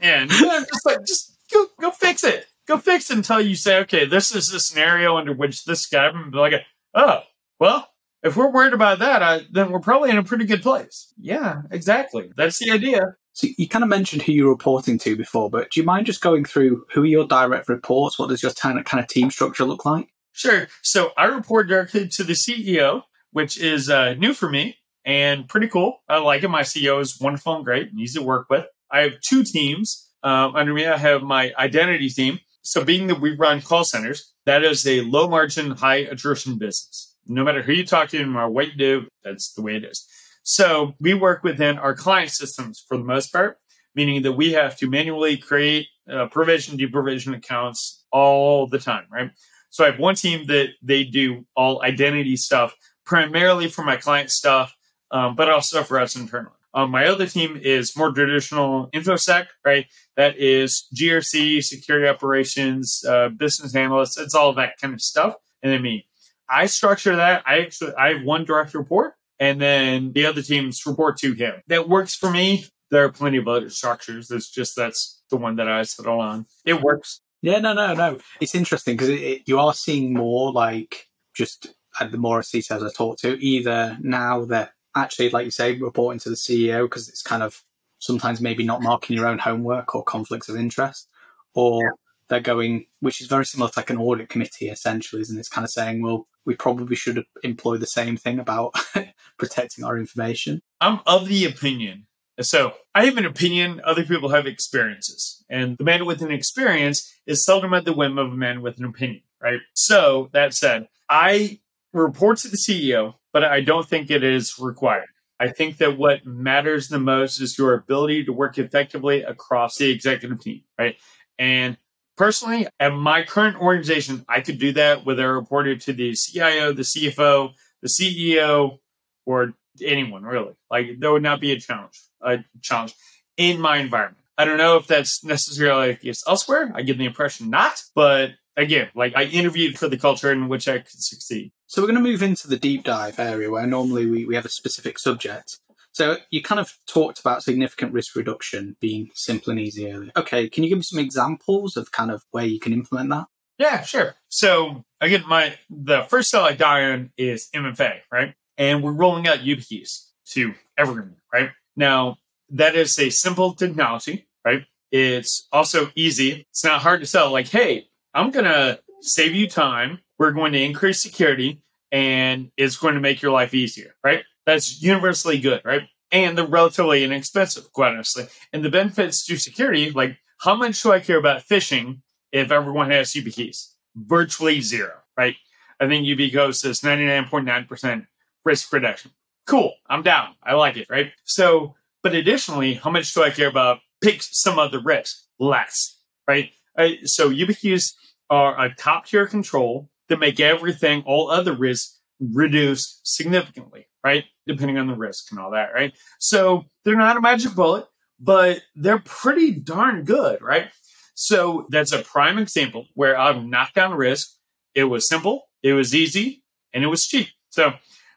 and 0.00 0.31
just 0.31 0.87
like, 0.87 0.98
just 1.07 1.37
go, 1.53 1.66
go 1.81 1.90
fix 1.90 2.22
it. 2.24 2.46
Go 2.66 2.79
fix 2.79 3.11
it 3.11 3.16
until 3.16 3.40
you 3.40 3.57
say, 3.57 3.79
okay, 3.81 4.07
this 4.07 4.35
is 4.35 4.48
the 4.48 4.61
scenario 4.61 5.16
under 5.16 5.35
which 5.35 5.64
this 5.64 5.87
guy, 5.87 6.11
will 6.11 6.31
be 6.31 6.38
like, 6.38 6.55
oh, 6.94 7.20
well, 7.61 7.88
if 8.25 8.37
we're 8.37 8.51
worried 8.51 8.73
about 8.73 9.01
that, 9.01 9.23
I, 9.23 9.43
then 9.51 9.71
we're 9.71 9.81
probably 9.81 10.11
in 10.11 10.17
a 10.17 10.25
pretty 10.25 10.47
good 10.47 10.63
place. 10.63 11.13
Yeah, 11.21 11.63
exactly. 11.71 12.33
That's 12.37 12.59
the 12.59 12.71
idea. 12.71 13.17
So 13.35 13.49
you 13.59 13.69
kind 13.69 13.83
of 13.83 13.91
mentioned 13.91 14.23
who 14.23 14.33
you're 14.33 14.49
reporting 14.49 14.99
to 15.01 15.15
before, 15.15 15.51
but 15.51 15.71
do 15.71 15.81
you 15.81 15.85
mind 15.85 16.07
just 16.07 16.23
going 16.23 16.45
through 16.45 16.87
who 16.93 17.03
are 17.03 17.07
your 17.07 17.27
direct 17.27 17.69
reports? 17.69 18.19
What 18.19 18.31
does 18.31 18.43
your 18.43 18.53
kind 18.53 18.79
of 18.79 19.07
team 19.09 19.31
structure 19.31 19.65
look 19.65 19.85
like? 19.85 20.09
Sure. 20.33 20.69
So 20.83 21.13
I 21.19 21.27
report 21.27 21.69
directly 21.69 22.09
to 22.09 22.25
the 22.25 22.33
CEO, 22.33 23.03
which 23.33 23.61
is 23.61 23.91
uh, 23.91 24.15
new 24.15 24.33
for 24.33 24.49
me 24.49 24.79
and 25.05 25.47
pretty 25.47 25.69
cool. 25.69 25.99
I 26.09 26.19
like 26.19 26.43
it. 26.43 26.49
My 26.49 26.63
CEO 26.63 27.01
is 27.01 27.21
wonderful 27.21 27.57
and 27.57 27.65
great 27.65 27.91
and 27.91 28.01
easy 28.01 28.21
to 28.21 28.25
work 28.25 28.47
with. 28.49 28.65
I 28.91 29.01
have 29.01 29.21
two 29.21 29.45
teams 29.45 30.11
um, 30.23 30.57
under 30.57 30.73
me. 30.73 30.87
I 30.87 30.97
have 30.97 31.23
my 31.23 31.53
identity 31.59 32.09
team. 32.09 32.39
So 32.63 32.83
being 32.85 33.09
that 33.09 33.21
we 33.21 33.37
run 33.37 33.61
call 33.61 33.85
centers, 33.85 34.33
that 34.47 34.65
is 34.65 34.87
a 34.87 35.03
low 35.03 35.29
margin, 35.29 35.73
high 35.73 35.97
attrition 35.97 36.57
business 36.57 37.13
no 37.27 37.45
matter 37.45 37.63
who 37.63 37.73
you 37.73 37.87
talk 37.87 38.09
to, 38.11 38.19
no 38.25 38.31
matter 38.31 38.49
what 38.49 38.69
you 38.69 38.77
do, 38.77 39.07
that's 39.23 39.53
the 39.53 39.63
way 39.63 39.77
it 39.77 39.85
is. 39.85 40.07
So 40.43 40.95
we 41.01 41.15
work 41.15 41.43
within 41.43 41.79
our 41.79 41.95
client 41.95 42.31
systems 42.31 42.85
for 42.87 42.97
the 42.97 43.05
most 43.05 43.33
part, 43.33 43.59
meaning 43.95 44.23
that 44.23 44.33
we 44.33 44.53
have 44.53 44.77
to 44.79 44.89
manually 44.89 45.37
create 45.37 45.87
uh, 46.11 46.27
provision, 46.27 46.77
deprovision 46.77 47.35
accounts 47.35 48.05
all 48.13 48.67
the 48.67 48.79
time, 48.79 49.07
right? 49.11 49.31
So 49.71 49.85
I 49.85 49.91
have 49.91 49.99
one 49.99 50.15
team 50.15 50.47
that 50.47 50.69
they 50.83 51.05
do 51.05 51.47
all 51.57 51.83
identity 51.83 52.37
stuff, 52.37 52.77
primarily 53.05 53.69
for 53.69 53.83
my 53.83 53.97
client 53.97 54.31
stuff, 54.31 54.75
um, 55.11 55.35
but 55.35 55.51
also 55.51 55.83
for 55.83 55.99
us 55.99 56.15
internally. 56.15 56.55
Um, 56.75 56.91
my 56.91 57.07
other 57.07 57.27
team 57.27 57.59
is 57.63 57.97
more 57.97 58.13
traditional 58.13 58.91
infosec, 58.91 59.47
right? 59.65 59.87
That 60.17 60.37
is 60.37 60.89
GRC, 60.95 61.63
security 61.63 62.09
operations, 62.09 63.05
uh, 63.09 63.29
business 63.29 63.75
analysts. 63.77 64.19
It's 64.19 64.35
all 64.35 64.53
that 64.55 64.77
kind 64.81 64.93
of 64.93 65.01
stuff. 65.01 65.37
And 65.63 65.73
then 65.73 65.83
me. 65.83 66.07
I 66.48 66.66
structure 66.66 67.16
that. 67.16 67.42
I 67.46 67.61
actually 67.61 67.94
I 67.94 68.14
have 68.14 68.24
one 68.24 68.44
direct 68.44 68.74
report, 68.74 69.14
and 69.38 69.61
then 69.61 70.12
the 70.12 70.26
other 70.26 70.42
teams 70.42 70.85
report 70.87 71.16
to 71.18 71.33
him. 71.33 71.54
That 71.68 71.88
works 71.88 72.14
for 72.14 72.30
me. 72.30 72.66
There 72.90 73.04
are 73.04 73.12
plenty 73.12 73.38
of 73.38 73.48
other 73.48 73.70
structures. 73.70 74.30
It's 74.30 74.50
just 74.50 74.76
that's 74.76 75.22
the 75.30 75.37
one 75.37 75.57
that 75.57 75.68
I 75.68 75.83
settle 75.83 76.20
on. 76.20 76.46
It 76.64 76.80
works. 76.80 77.20
Yeah, 77.42 77.59
no, 77.59 77.74
no, 77.74 77.94
no. 77.94 78.18
It's 78.40 78.54
interesting 78.54 78.96
because 78.96 79.11
it, 79.11 79.20
it, 79.20 79.42
you 79.46 79.59
are 79.59 79.74
seeing 79.74 80.14
more 80.14 80.52
like 80.52 81.09
just 81.35 81.74
uh, 82.00 82.07
the 82.07 82.18
more 82.18 82.40
CISOs 82.40 82.87
I 82.87 82.92
talk 82.92 83.18
to, 83.18 83.38
either 83.38 83.98
now 84.00 84.44
they're 84.44 84.72
actually, 84.96 85.30
like 85.30 85.44
you 85.44 85.50
say, 85.50 85.76
reporting 85.76 86.20
to 86.20 86.30
the 86.30 86.37
CEO 86.37 86.85
because 86.85 87.09
it's 87.09 87.22
kind 87.22 87.42
of 87.42 87.62
sometimes 87.98 88.40
maybe 88.40 88.64
not 88.64 88.83
marking 88.83 89.16
your 89.16 89.26
own 89.26 89.38
homework 89.38 89.94
or 89.94 90.02
conflicts 90.02 90.48
of 90.48 90.57
interest, 90.57 91.09
or 91.54 91.96
they're 92.28 92.40
going, 92.40 92.87
which 93.00 93.20
is 93.20 93.26
very 93.26 93.44
similar 93.44 93.70
to 93.70 93.78
like 93.78 93.90
an 93.90 93.98
audit 93.98 94.28
committee 94.28 94.68
essentially, 94.68 95.22
isn't 95.22 95.37
it? 95.37 95.40
It's 95.40 95.48
kind 95.48 95.64
of 95.64 95.70
saying, 95.70 96.02
well, 96.02 96.26
we 96.44 96.54
probably 96.54 96.96
should 96.96 97.24
employ 97.42 97.76
the 97.76 97.87
same 97.87 98.16
thing 98.16 98.38
about 98.38 98.74
protecting 99.38 99.85
our 99.85 99.98
information. 99.98 100.62
I'm 100.80 101.00
of 101.07 101.28
the 101.28 101.44
opinion. 101.44 102.07
So 102.40 102.74
I 102.94 103.04
have 103.07 103.16
an 103.16 103.26
opinion, 103.26 103.80
other 103.85 104.04
people 104.04 104.30
have 104.30 104.46
experiences. 104.46 105.44
And 105.48 105.78
the 105.78 105.85
man 105.85 106.04
with 106.04 106.20
an 106.20 106.33
experience 106.33 107.12
is 107.26 107.44
seldom 107.44 107.74
at 107.74 107.85
the 107.85 107.92
whim 107.92 108.18
of 108.18 108.33
a 108.33 108.37
man 108.37 108.61
with 108.61 108.78
an 108.78 108.85
opinion, 108.85 109.22
right? 109.40 109.61
So 109.74 110.30
that 110.33 110.52
said, 110.52 110.88
I 111.09 111.61
report 111.92 112.38
to 112.38 112.48
the 112.48 112.57
CEO, 112.57 113.14
but 113.33 113.44
I 113.44 113.61
don't 113.61 113.88
think 113.88 114.11
it 114.11 114.24
is 114.24 114.59
required. 114.59 115.07
I 115.38 115.48
think 115.48 115.78
that 115.78 115.96
what 115.96 116.24
matters 116.24 116.88
the 116.88 116.98
most 116.98 117.40
is 117.40 117.59
your 117.59 117.74
ability 117.74 118.24
to 118.24 118.33
work 118.33 118.59
effectively 118.59 119.22
across 119.22 119.76
the 119.76 119.90
executive 119.90 120.40
team, 120.40 120.62
right? 120.78 120.96
And 121.38 121.76
Personally, 122.16 122.66
at 122.79 122.90
my 122.90 123.24
current 123.24 123.61
organization, 123.61 124.24
I 124.29 124.40
could 124.40 124.59
do 124.59 124.72
that 124.72 125.05
whether 125.05 125.24
I 125.24 125.33
reported 125.33 125.81
to 125.83 125.92
the 125.92 126.14
CIO, 126.14 126.72
the 126.72 126.83
CFO, 126.83 127.53
the 127.83 127.88
CEO, 127.88 128.79
or 129.27 129.55
anyone 129.83 130.22
really. 130.22 130.55
Like 130.70 131.00
there 131.00 131.12
would 131.12 131.22
not 131.22 131.40
be 131.40 131.53
a 131.53 131.59
challenge, 131.59 132.00
a 132.20 132.44
challenge 132.62 132.94
in 133.37 133.61
my 133.61 133.79
environment. 133.79 134.24
I 134.37 134.44
don't 134.44 134.59
know 134.59 134.77
if 134.77 134.87
that's 134.87 135.24
necessarily 135.24 135.92
the 135.92 135.98
case 135.98 136.22
elsewhere. 136.27 136.72
I 136.74 136.83
get 136.83 136.98
the 136.98 137.05
impression 137.05 137.50
not, 137.50 137.83
but 137.94 138.33
again, 138.57 138.88
like 138.94 139.14
I 139.16 139.24
interviewed 139.24 139.79
for 139.79 139.88
the 139.88 139.96
culture 139.96 140.33
in 140.33 140.48
which 140.48 140.68
I 140.68 140.79
could 140.79 141.03
succeed. 141.03 141.53
So 141.66 141.83
we're 141.83 141.88
going 141.88 142.03
to 142.03 142.11
move 142.11 142.22
into 142.22 142.48
the 142.48 142.57
deep 142.57 142.85
dive 142.85 143.18
area 143.18 143.50
where 143.50 143.66
normally 143.66 144.07
we, 144.07 144.24
we 144.24 144.35
have 144.35 144.44
a 144.44 144.50
specific 144.50 144.98
subject. 144.98 145.59
So 145.94 146.16
you 146.30 146.42
kind 146.42 146.61
of 146.61 146.72
talked 146.87 147.20
about 147.20 147.44
significant 147.44 147.92
risk 147.92 148.16
reduction 148.16 148.76
being 148.80 149.11
simple 149.14 149.52
and 149.52 149.61
easy 149.61 149.90
earlier. 149.90 150.11
Okay, 150.16 150.48
can 150.48 150.64
you 150.64 150.68
give 150.68 150.78
me 150.78 150.83
some 150.83 150.98
examples 150.98 151.76
of 151.76 151.92
kind 151.92 152.11
of 152.11 152.24
where 152.33 152.44
you 152.44 152.59
can 152.59 152.72
implement 152.72 153.11
that? 153.11 153.26
Yeah, 153.59 153.83
sure. 153.83 154.16
So 154.28 154.85
again, 155.00 155.22
my 155.28 155.57
the 155.70 156.02
first 156.02 156.30
cell 156.30 156.44
I 156.44 156.54
die 156.54 156.90
on 156.90 157.12
is 157.16 157.48
MFA, 157.54 158.00
right? 158.11 158.35
And 158.59 158.83
we're 158.83 158.92
rolling 158.92 159.28
out 159.28 159.38
YubiKeys 159.38 160.09
to 160.30 160.54
everyone, 160.76 161.16
right? 161.33 161.50
Now 161.76 162.18
that 162.50 162.74
is 162.74 162.98
a 162.98 163.11
simple 163.11 163.54
technology, 163.54 164.26
right? 164.44 164.64
It's 164.90 165.46
also 165.52 165.92
easy. 165.94 166.46
It's 166.50 166.64
not 166.64 166.83
hard 166.83 167.00
to 167.00 167.07
sell. 167.07 167.30
Like, 167.30 167.46
hey, 167.48 167.87
I'm 168.12 168.33
gonna 168.33 168.80
save 169.00 169.33
you 169.33 169.48
time. 169.48 170.00
We're 170.18 170.33
going 170.33 170.52
to 170.54 170.62
increase 170.62 171.00
security 171.00 171.61
and 171.92 172.50
it's 172.57 172.76
going 172.76 172.94
to 172.94 173.00
make 173.00 173.22
your 173.22 173.30
life 173.30 173.54
easier, 173.54 173.94
right? 174.02 174.24
That's 174.46 174.83
universally 174.83 175.38
good, 175.38 175.62
right? 175.64 175.83
And 176.12 176.37
they're 176.37 176.46
relatively 176.46 177.02
inexpensive, 177.02 177.72
quite 177.72 177.92
honestly. 177.92 178.26
And 178.52 178.64
the 178.64 178.70
benefits 178.70 179.24
to 179.26 179.37
security, 179.37 179.90
like 179.90 180.18
how 180.38 180.54
much 180.54 180.83
do 180.83 180.92
I 180.92 181.00
care 181.00 181.18
about 181.18 181.42
phishing 181.42 182.00
if 182.33 182.50
everyone 182.50 182.90
has 182.90 183.12
YubiKeys? 183.12 183.72
Virtually 183.96 184.61
zero, 184.61 184.92
right? 185.16 185.37
I 185.80 185.88
think 185.88 186.07
YubiKeys 186.07 186.64
is 186.64 186.80
99.9% 186.80 188.07
risk 188.44 188.72
reduction. 188.72 189.11
Cool. 189.46 189.74
I'm 189.88 190.02
down. 190.02 190.35
I 190.42 190.54
like 190.54 190.76
it, 190.76 190.87
right? 190.88 191.12
So, 191.24 191.74
but 192.02 192.14
additionally, 192.14 192.74
how 192.74 192.90
much 192.90 193.12
do 193.14 193.22
I 193.22 193.30
care 193.30 193.48
about 193.48 193.80
pick 194.02 194.22
some 194.22 194.59
other 194.59 194.80
risk? 194.80 195.24
Less, 195.38 195.98
right? 196.28 196.50
Uh, 196.76 196.90
so 197.04 197.30
YubiKeys 197.30 197.92
are 198.30 198.59
a 198.61 198.74
top 198.74 199.07
tier 199.07 199.26
control 199.26 199.90
that 200.09 200.18
make 200.18 200.40
everything, 200.40 201.02
all 201.07 201.30
other 201.30 201.54
risks 201.54 202.00
reduced 202.20 203.00
significantly, 203.04 203.87
right? 204.05 204.25
Depending 204.47 204.79
on 204.79 204.87
the 204.87 204.95
risk 204.95 205.31
and 205.31 205.40
all 205.40 205.51
that, 205.53 205.73
right? 205.75 205.93
So 206.21 206.64
they're 206.85 206.97
not 206.97 207.17
a 207.17 207.21
magic 207.21 207.55
bullet, 207.55 207.87
but 208.21 208.61
they're 208.77 209.03
pretty 209.05 209.53
darn 209.53 210.05
good, 210.05 210.43
right? 210.43 210.69
So 211.14 211.67
that's 211.71 211.93
a 211.93 212.03
prime 212.03 212.38
example 212.38 212.87
where 212.95 213.19
I've 213.19 213.45
knocked 213.45 213.75
down 213.75 213.95
risk. 213.95 214.29
It 214.75 214.85
was 214.85 215.09
simple, 215.09 215.49
it 215.62 215.73
was 215.73 215.95
easy, 215.95 216.43
and 216.73 216.85
it 216.85 216.88
was 216.88 217.07
cheap. 217.07 217.29
So 217.51 217.73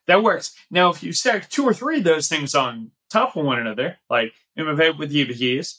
that 0.07 0.23
works. 0.23 0.53
Now, 0.71 0.89
if 0.89 1.03
you 1.03 1.13
stack 1.13 1.49
two 1.49 1.63
or 1.63 1.73
three 1.73 1.99
of 1.99 2.03
those 2.03 2.27
things 2.27 2.55
on 2.55 2.91
top 3.09 3.35
of 3.35 3.45
one 3.45 3.59
another, 3.59 3.97
like 4.09 4.33
MFA 4.57 4.97
with 4.97 5.13
YubiKeys, 5.13 5.73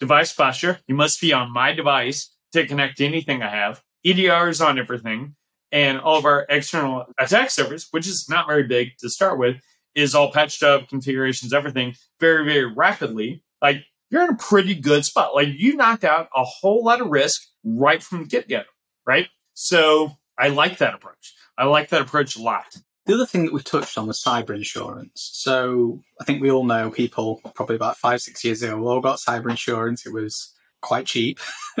device 0.00 0.32
posture, 0.32 0.78
you 0.88 0.94
must 0.94 1.20
be 1.20 1.32
on 1.32 1.52
my 1.52 1.72
device 1.72 2.34
to 2.52 2.66
connect 2.66 2.96
to 2.98 3.04
anything 3.04 3.42
I 3.42 3.50
have. 3.50 3.82
EDR 4.04 4.48
is 4.48 4.60
on 4.60 4.78
everything. 4.78 5.36
And 5.72 5.98
all 5.98 6.18
of 6.18 6.26
our 6.26 6.46
external 6.50 7.06
attack 7.18 7.50
surface, 7.50 7.88
which 7.90 8.06
is 8.06 8.28
not 8.28 8.46
very 8.46 8.64
big 8.64 8.90
to 8.98 9.08
start 9.08 9.38
with, 9.38 9.56
is 9.94 10.14
all 10.14 10.30
patched 10.30 10.62
up, 10.62 10.88
configurations, 10.88 11.52
everything 11.52 11.94
very, 12.20 12.44
very 12.44 12.66
rapidly. 12.66 13.42
Like 13.60 13.84
you're 14.10 14.22
in 14.24 14.34
a 14.34 14.36
pretty 14.36 14.74
good 14.74 15.04
spot. 15.04 15.34
Like 15.34 15.48
you 15.50 15.74
knocked 15.74 16.04
out 16.04 16.28
a 16.36 16.44
whole 16.44 16.84
lot 16.84 17.00
of 17.00 17.08
risk 17.08 17.42
right 17.64 18.02
from 18.02 18.20
the 18.20 18.28
get 18.28 18.48
go, 18.48 18.62
right? 19.06 19.28
So 19.54 20.18
I 20.38 20.48
like 20.48 20.78
that 20.78 20.94
approach. 20.94 21.34
I 21.56 21.64
like 21.64 21.88
that 21.88 22.02
approach 22.02 22.36
a 22.36 22.42
lot. 22.42 22.66
The 23.06 23.14
other 23.14 23.26
thing 23.26 23.46
that 23.46 23.52
we 23.52 23.62
touched 23.62 23.98
on 23.98 24.06
was 24.06 24.22
cyber 24.22 24.54
insurance. 24.54 25.30
So 25.32 26.02
I 26.20 26.24
think 26.24 26.40
we 26.40 26.50
all 26.50 26.64
know 26.64 26.90
people 26.90 27.40
probably 27.54 27.76
about 27.76 27.96
five, 27.96 28.20
six 28.20 28.44
years 28.44 28.62
ago 28.62 28.86
all 28.86 29.00
got 29.00 29.18
cyber 29.18 29.50
insurance. 29.50 30.06
It 30.06 30.12
was 30.12 30.54
quite 30.80 31.06
cheap. 31.06 31.40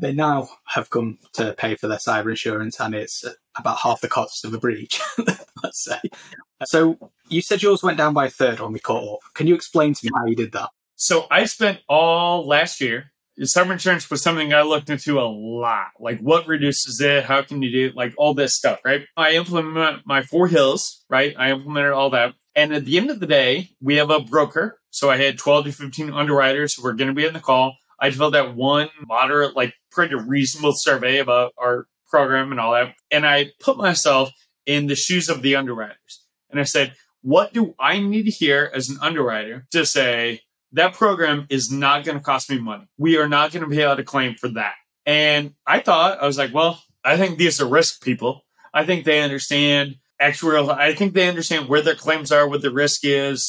They 0.00 0.12
now 0.12 0.48
have 0.70 0.90
come 0.90 1.18
to 1.34 1.52
pay 1.54 1.74
for 1.74 1.88
their 1.88 1.98
cyber 1.98 2.30
insurance, 2.30 2.78
and 2.80 2.94
it's 2.94 3.24
about 3.56 3.78
half 3.78 4.00
the 4.00 4.08
cost 4.08 4.44
of 4.44 4.54
a 4.54 4.58
breach, 4.58 5.00
let's 5.62 5.84
say. 5.84 5.98
So 6.64 7.10
you 7.28 7.42
said 7.42 7.62
yours 7.62 7.82
went 7.82 7.98
down 7.98 8.14
by 8.14 8.26
a 8.26 8.30
third 8.30 8.60
when 8.60 8.72
we 8.72 8.78
caught 8.78 9.14
up. 9.14 9.20
Can 9.34 9.46
you 9.46 9.54
explain 9.54 9.94
to 9.94 10.00
me 10.04 10.10
how 10.14 10.26
you 10.26 10.36
did 10.36 10.52
that? 10.52 10.70
So 10.96 11.26
I 11.30 11.44
spent 11.46 11.80
all 11.88 12.46
last 12.46 12.80
year. 12.80 13.12
Cyber 13.40 13.72
insurance 13.72 14.10
was 14.10 14.22
something 14.22 14.52
I 14.52 14.62
looked 14.62 14.90
into 14.90 15.18
a 15.18 15.24
lot. 15.24 15.92
Like 15.98 16.20
what 16.20 16.46
reduces 16.46 17.00
it? 17.00 17.24
How 17.24 17.40
can 17.42 17.62
you 17.62 17.70
do 17.70 17.96
like 17.96 18.12
all 18.18 18.34
this 18.34 18.54
stuff, 18.54 18.80
right? 18.84 19.06
I 19.16 19.32
implement 19.32 20.02
my 20.04 20.22
four 20.22 20.46
hills, 20.46 21.04
right? 21.08 21.34
I 21.38 21.50
implemented 21.50 21.92
all 21.92 22.10
that. 22.10 22.34
And 22.54 22.74
at 22.74 22.84
the 22.84 22.98
end 22.98 23.10
of 23.10 23.18
the 23.18 23.26
day, 23.26 23.70
we 23.80 23.96
have 23.96 24.10
a 24.10 24.20
broker. 24.20 24.78
So 24.90 25.08
I 25.08 25.16
had 25.16 25.38
12 25.38 25.66
to 25.66 25.72
15 25.72 26.12
underwriters 26.12 26.74
who 26.74 26.82
were 26.82 26.92
going 26.92 27.08
to 27.08 27.14
be 27.14 27.24
in 27.24 27.32
the 27.32 27.40
call. 27.40 27.76
I 27.98 28.10
developed 28.10 28.34
that 28.34 28.54
one 28.54 28.90
moderate, 29.06 29.56
like 29.56 29.74
pretty 29.90 30.14
reasonable 30.14 30.72
survey 30.72 31.18
about 31.18 31.52
uh, 31.58 31.62
our 31.62 31.86
program 32.08 32.50
and 32.50 32.60
all 32.60 32.72
that. 32.72 32.94
And 33.10 33.26
I 33.26 33.52
put 33.60 33.76
myself 33.76 34.30
in 34.66 34.86
the 34.86 34.96
shoes 34.96 35.28
of 35.28 35.42
the 35.42 35.56
underwriters. 35.56 36.24
And 36.50 36.60
I 36.60 36.64
said, 36.64 36.94
what 37.22 37.52
do 37.52 37.74
I 37.78 38.00
need 38.00 38.24
to 38.24 38.30
hear 38.30 38.70
as 38.74 38.88
an 38.88 38.98
underwriter 39.00 39.66
to 39.72 39.84
say 39.86 40.40
that 40.72 40.94
program 40.94 41.46
is 41.50 41.70
not 41.70 42.04
going 42.04 42.18
to 42.18 42.24
cost 42.24 42.50
me 42.50 42.58
money? 42.58 42.86
We 42.98 43.16
are 43.18 43.28
not 43.28 43.52
going 43.52 43.62
to 43.62 43.68
be 43.68 43.80
able 43.80 43.96
to 43.96 44.04
claim 44.04 44.34
for 44.34 44.48
that. 44.48 44.74
And 45.06 45.54
I 45.66 45.80
thought, 45.80 46.22
I 46.22 46.26
was 46.26 46.38
like, 46.38 46.54
well, 46.54 46.82
I 47.04 47.16
think 47.16 47.38
these 47.38 47.60
are 47.60 47.66
risk 47.66 48.02
people. 48.02 48.42
I 48.72 48.84
think 48.84 49.04
they 49.04 49.20
understand 49.22 49.96
actuarial. 50.20 50.70
I 50.70 50.94
think 50.94 51.14
they 51.14 51.28
understand 51.28 51.68
where 51.68 51.82
their 51.82 51.94
claims 51.94 52.30
are, 52.30 52.46
what 52.46 52.62
the 52.62 52.72
risk 52.72 53.00
is, 53.04 53.46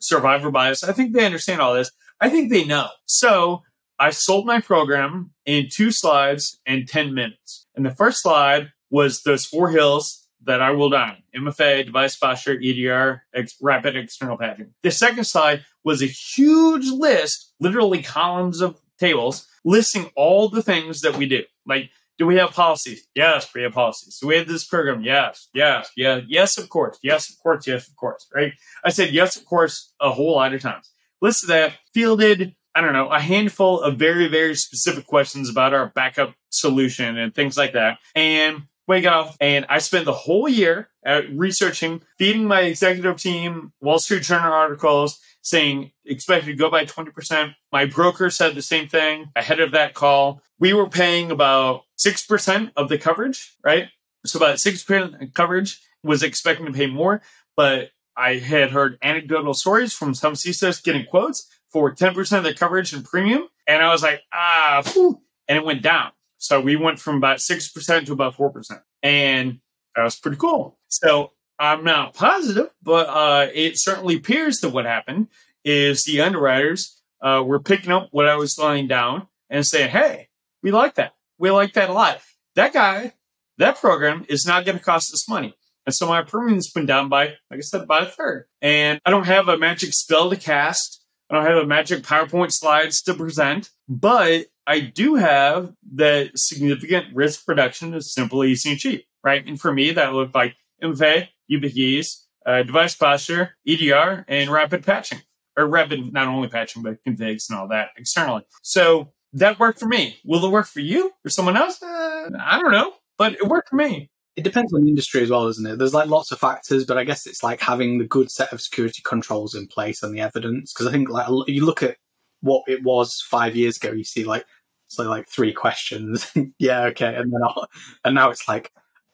survivor 0.00 0.50
bias. 0.50 0.84
I 0.84 0.92
think 0.92 1.12
they 1.12 1.26
understand 1.26 1.60
all 1.60 1.74
this. 1.74 1.90
I 2.20 2.30
think 2.30 2.50
they 2.50 2.64
know. 2.64 2.88
So 3.06 3.62
I 3.98 4.10
sold 4.10 4.46
my 4.46 4.60
program 4.60 5.30
in 5.46 5.68
two 5.72 5.90
slides 5.90 6.60
and 6.66 6.86
10 6.86 7.14
minutes. 7.14 7.66
And 7.74 7.84
the 7.84 7.94
first 7.94 8.22
slide 8.22 8.72
was 8.90 9.22
those 9.22 9.46
four 9.46 9.70
hills 9.70 10.26
that 10.44 10.62
I 10.62 10.70
will 10.70 10.90
die 10.90 11.22
MFA, 11.34 11.84
device 11.84 12.16
posture, 12.16 12.58
EDR, 12.62 13.22
ex- 13.34 13.56
rapid 13.60 13.96
external 13.96 14.38
patching. 14.38 14.72
The 14.82 14.90
second 14.90 15.24
slide 15.24 15.64
was 15.84 16.02
a 16.02 16.06
huge 16.06 16.88
list, 16.88 17.52
literally 17.58 18.02
columns 18.02 18.60
of 18.60 18.80
tables, 18.98 19.46
listing 19.64 20.10
all 20.14 20.48
the 20.48 20.62
things 20.62 21.00
that 21.00 21.16
we 21.16 21.26
do. 21.26 21.42
Like, 21.66 21.90
do 22.18 22.26
we 22.26 22.36
have 22.36 22.52
policies? 22.52 23.06
Yes, 23.14 23.52
we 23.54 23.62
have 23.62 23.72
policies. 23.72 24.18
Do 24.18 24.28
we 24.28 24.36
have 24.36 24.48
this 24.48 24.64
program? 24.64 25.02
Yes, 25.02 25.48
yes, 25.52 25.90
yeah, 25.96 26.20
yes, 26.26 26.56
of 26.56 26.68
course, 26.70 26.98
yes, 27.02 27.28
of 27.28 27.38
course, 27.38 27.66
yes, 27.66 27.88
of 27.88 27.96
course, 27.96 28.26
right? 28.34 28.52
I 28.84 28.90
said 28.90 29.12
yes, 29.12 29.36
of 29.36 29.44
course, 29.44 29.92
a 30.00 30.10
whole 30.10 30.36
lot 30.36 30.54
of 30.54 30.62
times. 30.62 30.90
Listed 31.20 31.50
that, 31.50 31.74
fielded 31.92 32.54
I 32.76 32.82
don't 32.82 32.92
know, 32.92 33.08
a 33.08 33.18
handful 33.18 33.80
of 33.80 33.96
very, 33.96 34.28
very 34.28 34.54
specific 34.54 35.06
questions 35.06 35.48
about 35.48 35.72
our 35.72 35.86
backup 35.94 36.34
solution 36.50 37.16
and 37.16 37.34
things 37.34 37.56
like 37.56 37.72
that. 37.72 37.98
And 38.14 38.64
we 38.86 39.00
got 39.00 39.14
off, 39.14 39.36
and 39.40 39.64
I 39.70 39.78
spent 39.78 40.04
the 40.04 40.12
whole 40.12 40.46
year 40.46 40.90
researching, 41.32 42.02
feeding 42.18 42.44
my 42.44 42.60
executive 42.60 43.16
team 43.16 43.72
Wall 43.80 43.98
Street 43.98 44.24
Journal 44.24 44.52
articles 44.52 45.18
saying 45.40 45.90
expected 46.04 46.48
to 46.48 46.54
go 46.54 46.70
by 46.70 46.84
20%. 46.84 47.54
My 47.72 47.86
broker 47.86 48.28
said 48.28 48.54
the 48.54 48.60
same 48.60 48.88
thing 48.88 49.30
ahead 49.34 49.60
of 49.60 49.72
that 49.72 49.94
call. 49.94 50.42
We 50.58 50.74
were 50.74 50.90
paying 50.90 51.30
about 51.30 51.84
6% 51.98 52.72
of 52.76 52.90
the 52.90 52.98
coverage, 52.98 53.56
right? 53.64 53.88
So 54.26 54.38
about 54.38 54.56
6% 54.56 55.32
coverage 55.32 55.80
was 56.04 56.22
expecting 56.22 56.66
to 56.66 56.72
pay 56.72 56.88
more, 56.88 57.22
but 57.56 57.90
I 58.16 58.36
had 58.36 58.70
heard 58.70 58.98
anecdotal 59.02 59.54
stories 59.54 59.94
from 59.94 60.14
some 60.14 60.34
CISOs 60.34 60.82
getting 60.82 61.06
quotes 61.06 61.50
for 61.72 61.94
10% 61.94 62.38
of 62.38 62.44
the 62.44 62.54
coverage 62.54 62.92
and 62.92 63.04
premium. 63.04 63.48
And 63.66 63.82
I 63.82 63.90
was 63.90 64.02
like, 64.02 64.20
ah, 64.32 64.82
whew, 64.92 65.20
and 65.48 65.58
it 65.58 65.64
went 65.64 65.82
down. 65.82 66.10
So 66.38 66.60
we 66.60 66.76
went 66.76 66.98
from 66.98 67.16
about 67.16 67.38
6% 67.38 68.06
to 68.06 68.12
about 68.12 68.36
4%. 68.36 68.82
And 69.02 69.60
that 69.94 70.02
was 70.02 70.16
pretty 70.16 70.36
cool. 70.36 70.78
So 70.88 71.32
I'm 71.58 71.84
not 71.84 72.14
positive, 72.14 72.70
but 72.82 73.08
uh, 73.08 73.48
it 73.54 73.78
certainly 73.78 74.16
appears 74.16 74.60
that 74.60 74.70
what 74.70 74.84
happened 74.84 75.28
is 75.64 76.04
the 76.04 76.20
underwriters 76.20 77.00
uh, 77.22 77.42
were 77.44 77.60
picking 77.60 77.90
up 77.90 78.08
what 78.10 78.28
I 78.28 78.36
was 78.36 78.58
laying 78.58 78.88
down 78.88 79.26
and 79.48 79.66
saying, 79.66 79.90
hey, 79.90 80.28
we 80.62 80.70
like 80.70 80.94
that. 80.96 81.14
We 81.38 81.50
like 81.50 81.74
that 81.74 81.90
a 81.90 81.92
lot. 81.92 82.20
That 82.54 82.72
guy, 82.72 83.14
that 83.58 83.78
program 83.78 84.26
is 84.28 84.46
not 84.46 84.64
going 84.64 84.78
to 84.78 84.84
cost 84.84 85.12
us 85.12 85.28
money. 85.28 85.56
And 85.86 85.94
so 85.94 86.06
my 86.06 86.22
premium's 86.22 86.70
been 86.70 86.86
down 86.86 87.08
by, 87.08 87.26
like 87.50 87.58
I 87.58 87.60
said, 87.60 87.86
by 87.86 88.00
a 88.00 88.06
third. 88.06 88.46
And 88.60 89.00
I 89.06 89.10
don't 89.10 89.26
have 89.26 89.48
a 89.48 89.56
magic 89.56 89.92
spell 89.92 90.30
to 90.30 90.36
cast 90.36 91.04
I 91.30 91.34
don't 91.34 91.46
have 91.46 91.56
a 91.56 91.66
magic 91.66 92.02
PowerPoint 92.02 92.52
slides 92.52 93.02
to 93.02 93.14
present, 93.14 93.70
but 93.88 94.46
I 94.66 94.80
do 94.80 95.16
have 95.16 95.72
the 95.82 96.30
significant 96.34 97.14
risk 97.14 97.42
reduction 97.46 97.94
is 97.94 98.12
simple, 98.12 98.44
easy, 98.44 98.70
and 98.70 98.78
cheap, 98.78 99.06
right? 99.24 99.46
And 99.46 99.60
for 99.60 99.72
me, 99.72 99.92
that 99.92 100.12
looked 100.12 100.34
like 100.34 100.56
MFA, 100.82 101.28
YubiKeys, 101.50 102.26
uh, 102.44 102.62
device 102.62 102.94
posture, 102.94 103.56
EDR, 103.66 104.24
and 104.28 104.50
rapid 104.50 104.84
patching, 104.84 105.20
or 105.56 105.66
rapid 105.66 106.12
not 106.12 106.28
only 106.28 106.48
patching 106.48 106.82
but 106.82 107.02
configs 107.04 107.48
and 107.48 107.58
all 107.58 107.68
that 107.68 107.88
externally. 107.96 108.42
So 108.62 109.12
that 109.32 109.58
worked 109.58 109.80
for 109.80 109.86
me. 109.86 110.18
Will 110.24 110.44
it 110.44 110.50
work 110.50 110.66
for 110.66 110.80
you 110.80 111.12
or 111.24 111.28
someone 111.28 111.56
else? 111.56 111.82
Uh, 111.82 112.30
I 112.40 112.60
don't 112.60 112.72
know, 112.72 112.92
but 113.18 113.32
it 113.34 113.46
worked 113.46 113.70
for 113.70 113.76
me 113.76 114.10
it 114.36 114.44
depends 114.44 114.72
on 114.74 114.82
the 114.82 114.88
industry 114.88 115.22
as 115.22 115.30
well, 115.30 115.46
doesn't 115.46 115.66
it? 115.66 115.78
There's 115.78 115.94
like 115.94 116.08
lots 116.08 116.30
of 116.30 116.38
factors, 116.38 116.84
but 116.84 116.98
I 116.98 117.04
guess 117.04 117.26
it's 117.26 117.42
like 117.42 117.60
having 117.60 117.98
the 117.98 118.04
good 118.04 118.30
set 118.30 118.52
of 118.52 118.60
security 118.60 119.00
controls 119.02 119.54
in 119.54 119.66
place 119.66 120.02
and 120.02 120.14
the 120.14 120.20
evidence. 120.20 120.72
Because 120.72 120.86
I 120.86 120.92
think 120.92 121.08
like 121.08 121.26
you 121.48 121.64
look 121.64 121.82
at 121.82 121.96
what 122.42 122.62
it 122.68 122.82
was 122.84 123.22
five 123.22 123.56
years 123.56 123.78
ago, 123.78 123.92
you 123.92 124.04
see 124.04 124.24
like 124.24 124.44
so 124.88 125.04
like 125.04 125.26
three 125.26 125.54
questions, 125.54 126.30
yeah, 126.58 126.82
okay, 126.84 127.14
and 127.14 127.32
then 127.32 127.40
I'll, 127.42 127.66
and 128.04 128.14
now 128.14 128.30
it's 128.30 128.46
like, 128.46 128.72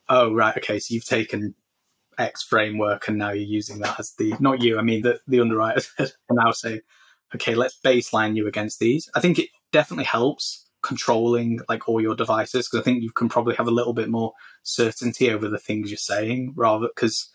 oh 0.09 0.35
right, 0.35 0.57
okay, 0.57 0.81
so 0.81 0.93
you've 0.93 1.05
taken 1.05 1.55
X 2.19 2.43
framework 2.43 3.09
and 3.09 3.17
now 3.17 3.31
you're 3.31 3.45
using 3.45 3.79
that 3.79 3.99
as 4.01 4.13
the 4.19 4.35
not 4.41 4.61
you, 4.61 4.77
I 4.79 4.83
mean 4.83 5.03
the 5.03 5.21
the 5.29 5.41
underwriters 5.41 5.89
now 6.31 6.51
saying, 6.51 6.81
okay, 7.35 7.55
let's 7.55 7.79
baseline 7.83 8.37
you 8.37 8.49
against 8.49 8.81
these. 8.81 9.09
I 9.15 9.21
think 9.21 9.39
it 9.39 9.51
definitely 9.71 10.05
helps 10.05 10.69
controlling 10.83 11.61
like 11.69 11.89
all 11.89 12.01
your 12.01 12.17
devices 12.17 12.69
because 12.69 12.81
I 12.81 12.85
think 12.85 13.03
you 13.03 13.11
can 13.11 13.29
probably 13.29 13.55
have 13.57 13.69
a 13.69 13.73
little 13.73 13.93
bit 13.93 14.09
more 14.09 14.33
certainty 14.63 15.31
over 15.31 15.49
the 15.49 15.59
things 15.59 15.91
you're 15.91 15.97
saying 15.97 16.55
rather 16.57 16.89
because 16.89 17.31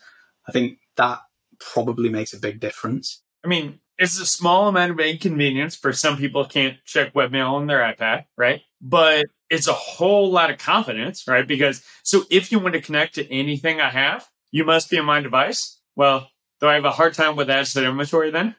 I 0.46 0.52
think 0.52 0.78
that 0.96 1.20
probably 1.58 2.08
makes 2.08 2.32
a 2.32 2.38
big 2.38 2.60
difference. 2.60 3.22
I 3.44 3.48
mean, 3.48 3.80
it's 3.98 4.20
a 4.20 4.26
small 4.26 4.68
amount 4.68 4.92
of 4.92 5.00
inconvenience 5.00 5.74
for 5.74 5.92
some 5.92 6.16
people 6.16 6.44
can't 6.44 6.76
check 6.84 7.14
webmail 7.14 7.52
on 7.52 7.66
their 7.66 7.80
iPad, 7.80 8.26
right? 8.36 8.60
But 8.80 9.26
it's 9.50 9.66
a 9.66 9.72
whole 9.72 10.30
lot 10.30 10.50
of 10.50 10.58
confidence, 10.58 11.26
right? 11.26 11.46
Because 11.46 11.82
so 12.04 12.22
if 12.30 12.52
you 12.52 12.60
want 12.60 12.74
to 12.74 12.80
connect 12.80 13.16
to 13.16 13.32
anything 13.32 13.80
I 13.80 13.90
have, 13.90 14.26
you 14.50 14.64
must 14.64 14.90
be 14.90 14.98
on 14.98 15.04
my 15.04 15.20
device. 15.20 15.80
Well, 15.96 16.28
do 16.60 16.68
I 16.68 16.74
have 16.74 16.84
a 16.84 16.90
hard 16.90 17.14
time 17.14 17.36
with 17.36 17.48
to 17.48 17.84
inventory 17.84 18.30
then? 18.30 18.54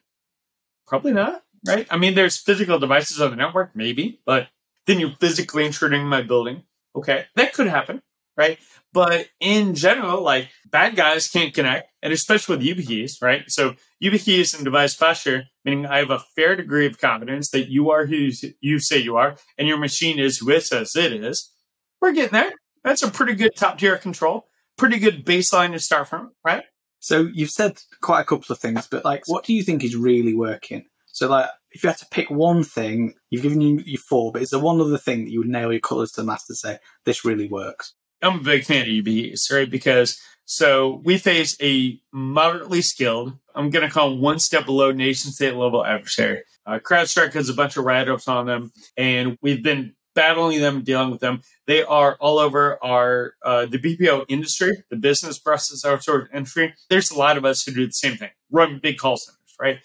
Probably 0.88 1.14
not, 1.14 1.44
right? 1.66 1.88
I 1.90 1.98
mean, 1.98 2.16
there's 2.16 2.38
physical 2.38 2.80
devices 2.80 3.22
on 3.22 3.30
the 3.30 3.36
network, 3.36 3.76
maybe, 3.76 4.20
but 4.26 4.48
then 4.90 5.00
you're 5.00 5.16
physically 5.20 5.68
intruding 5.68 6.08
my 6.08 6.24
building. 6.24 6.64
Okay, 6.96 7.26
that 7.36 7.54
could 7.54 7.68
happen, 7.68 8.02
right? 8.36 8.58
But 8.92 9.28
in 9.40 9.76
general, 9.76 10.24
like 10.24 10.50
bad 10.66 10.96
guys 10.96 11.28
can't 11.28 11.54
connect, 11.54 11.92
and 12.02 12.12
especially 12.12 12.58
with 12.58 12.66
YubiKeys, 12.66 13.22
right? 13.22 13.44
So 13.48 13.76
YubiKeys 14.04 14.56
and 14.56 14.66
device 14.66 14.96
posture, 14.96 15.44
meaning 15.64 15.86
I 15.86 16.00
have 16.00 16.10
a 16.10 16.24
fair 16.36 16.56
degree 16.56 16.88
of 16.88 16.98
confidence 16.98 17.52
that 17.52 17.70
you 17.70 17.92
are 17.92 18.08
who 18.08 18.32
you 18.62 18.80
say 18.80 18.98
you 18.98 19.16
are, 19.18 19.38
and 19.60 19.68
your 19.68 19.78
machine 19.78 20.18
is 20.18 20.40
who 20.40 20.50
it 20.50 20.64
says 20.64 20.96
it 20.96 21.14
is. 21.14 21.54
We're 22.02 22.14
getting 22.14 22.34
there. 22.34 22.52
That's 22.84 23.04
a 23.04 23.12
pretty 23.12 23.36
good 23.36 23.56
top 23.56 23.78
tier 23.78 23.98
control, 23.98 24.48
pretty 24.76 24.98
good 24.98 25.24
baseline 25.24 25.74
to 25.74 25.80
start 25.80 26.08
from, 26.08 26.32
right? 26.44 26.64
So 27.00 27.30
you've 27.32 27.52
said 27.52 27.80
quite 28.02 28.22
a 28.22 28.26
couple 28.26 28.52
of 28.52 28.60
things, 28.60 28.88
but 28.88 29.06
like, 29.06 29.24
what 29.28 29.46
do 29.46 29.54
you 29.54 29.62
think 29.62 29.84
is 29.84 29.96
really 29.96 30.34
working? 30.34 30.86
So 31.20 31.28
like, 31.28 31.50
if 31.72 31.84
you 31.84 31.90
had 31.90 31.98
to 31.98 32.06
pick 32.06 32.30
one 32.30 32.64
thing, 32.64 33.14
you've 33.30 33.42
given 33.42 33.60
you, 33.60 33.84
you 33.86 33.98
four, 33.98 34.32
but 34.32 34.42
is 34.42 34.52
there 34.52 34.60
one 34.60 34.80
other 34.80 34.98
thing 34.98 35.26
that 35.26 35.32
you 35.32 35.40
would 35.40 35.50
nail 35.50 35.70
your 35.70 35.82
colours 35.82 36.14
to 36.14 36.22
the 36.22 36.28
mast 36.28 36.50
and 36.50 36.58
say 36.58 36.78
this 37.04 37.26
really 37.26 37.50
works? 37.50 37.94
I'm 38.22 38.40
a 38.40 38.44
big 38.44 38.64
fan 38.64 38.84
of 38.84 38.88
UBEs, 38.88 39.52
right? 39.52 39.70
Because 39.70 40.18
so 40.46 41.02
we 41.04 41.18
face 41.18 41.58
a 41.62 42.00
moderately 42.14 42.82
skilled, 42.82 43.34
I'm 43.54 43.70
going 43.70 43.86
to 43.86 43.94
call 43.94 44.18
one 44.18 44.40
step 44.40 44.66
below 44.66 44.94
nation 44.94 45.32
state 45.32 45.56
level 45.56 45.86
adversary. 45.86 46.44
Uh, 46.66 46.80
CrowdStrike 46.80 47.34
has 47.34 47.50
a 47.50 47.54
bunch 47.54 47.76
of 47.76 47.84
write 47.84 48.08
ups 48.08 48.30
on 48.30 48.46
them, 48.46 48.72
and 48.96 49.38
we've 49.42 49.62
been 49.62 49.96
battling 50.16 50.62
them, 50.62 50.84
dealing 50.84 51.12
with 51.12 51.20
them. 51.20 51.42
They 51.68 51.84
are 51.84 52.16
all 52.22 52.40
over 52.40 52.82
our 52.82 53.34
uh, 53.44 53.66
the 53.66 53.78
BPO 53.78 54.24
industry, 54.30 54.86
the 54.90 54.96
business 54.96 55.38
process 55.38 55.84
outsourced 55.84 56.34
industry. 56.34 56.74
There's 56.90 57.12
a 57.12 57.20
lot 57.20 57.38
of 57.38 57.44
us 57.44 57.64
who 57.64 57.74
do 57.74 57.88
the 57.88 57.92
same 57.92 58.16
thing, 58.16 58.32
run 58.50 58.80
big 58.82 58.98
call 58.98 59.18
centers, 59.18 59.56
right? 59.60 59.80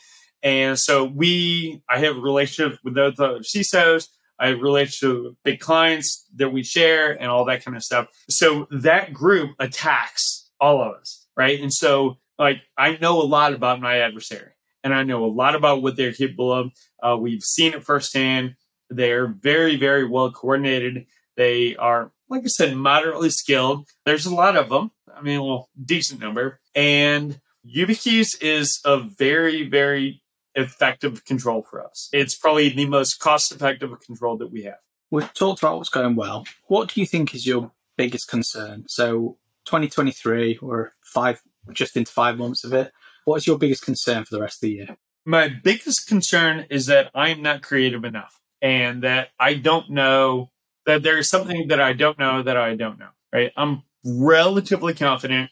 And 0.45 0.79
so 0.79 1.05
we, 1.05 1.83
I 1.89 1.99
have 2.01 2.17
a 2.17 2.21
relationship 2.21 2.79
with 2.85 2.95
those 2.95 3.19
other 3.19 3.41
CISOs. 3.41 4.09
I 4.39 4.49
have 4.49 4.61
relationships 4.61 5.25
with 5.25 5.43
big 5.43 5.59
clients 5.59 6.27
that 6.37 6.51
we 6.51 6.63
share 6.63 7.13
and 7.13 7.31
all 7.31 7.47
that 7.47 7.65
kind 7.65 7.77
of 7.77 7.83
stuff. 7.83 8.09
So 8.29 8.69
that 8.71 9.13
group 9.13 9.53
attacks 9.59 10.51
all 10.61 10.83
of 10.83 10.95
us, 10.97 11.27
right? 11.37 11.59
And 11.61 11.73
so 11.73 12.19
like 12.39 12.63
I 12.77 12.97
know 12.99 13.21
a 13.21 13.25
lot 13.25 13.55
about 13.55 13.81
my 13.81 13.99
adversary 13.99 14.51
and 14.83 14.93
I 14.93 15.03
know 15.03 15.25
a 15.25 15.27
lot 15.27 15.55
about 15.55 15.83
what 15.83 15.97
they're 15.97 16.13
capable 16.13 16.53
of. 16.53 16.73
Uh, 17.03 17.17
we've 17.17 17.43
seen 17.43 17.73
it 17.73 17.85
firsthand. 17.85 18.57
They're 18.91 19.29
very, 19.29 19.77
very 19.77 20.07
well 20.07 20.31
coordinated. 20.31 21.07
They 21.37 21.75
are, 21.77 22.13
like 22.29 22.43
I 22.43 22.49
said, 22.49 22.77
moderately 22.77 23.31
skilled. 23.31 23.89
There's 24.05 24.27
a 24.27 24.35
lot 24.35 24.57
of 24.57 24.69
them. 24.69 24.91
I 25.17 25.23
mean, 25.23 25.43
well, 25.43 25.71
decent 25.83 26.21
number. 26.21 26.61
And 26.75 27.41
YubiKeys 27.65 28.43
is 28.43 28.81
a 28.85 28.99
very, 28.99 29.69
very 29.69 30.23
effective 30.55 31.25
control 31.25 31.63
for 31.63 31.85
us. 31.85 32.09
It's 32.13 32.35
probably 32.35 32.69
the 32.71 32.87
most 32.87 33.19
cost 33.19 33.53
effective 33.53 33.99
control 34.01 34.37
that 34.39 34.53
we 34.53 34.63
have. 34.65 34.79
We've 35.11 35.33
talked 35.35 35.63
about 35.63 35.79
what's 35.79 35.89
going 35.89 36.17
well. 36.17 36.47
What 36.67 36.89
do 36.93 37.01
you 37.01 37.07
think 37.07 37.35
is 37.35 37.47
your 37.47 37.73
biggest 37.97 38.29
concern? 38.29 38.85
So 38.89 39.39
2023 39.67 40.59
or 40.59 40.93
five 41.03 41.41
just 41.73 41.97
into 41.97 42.13
five 42.13 42.37
months 42.37 42.65
of 42.65 42.73
it. 42.73 42.93
What 43.25 43.37
is 43.37 43.47
your 43.47 43.59
biggest 43.59 43.85
concern 43.85 44.25
for 44.25 44.35
the 44.35 44.41
rest 44.41 44.57
of 44.57 44.61
the 44.63 44.71
year? 44.71 44.97
My 45.25 45.49
biggest 45.49 46.07
concern 46.07 46.67
is 46.69 46.87
that 46.87 47.11
I'm 47.15 47.41
not 47.41 47.63
creative 47.63 48.05
enough 48.05 48.39
and 48.61 49.03
that 49.03 49.29
I 49.39 49.55
don't 49.55 49.91
know 49.91 50.51
that 50.87 51.03
there's 51.03 51.29
something 51.29 51.69
that 51.69 51.81
I 51.81 51.95
don't 51.95 52.19
know 52.19 52.43
that 52.43 52.57
I 52.57 52.77
don't 52.77 52.99
know, 52.99 53.09
right? 53.33 53.53
I'm 53.57 53.83
relatively 54.05 54.93
confident 54.93 55.51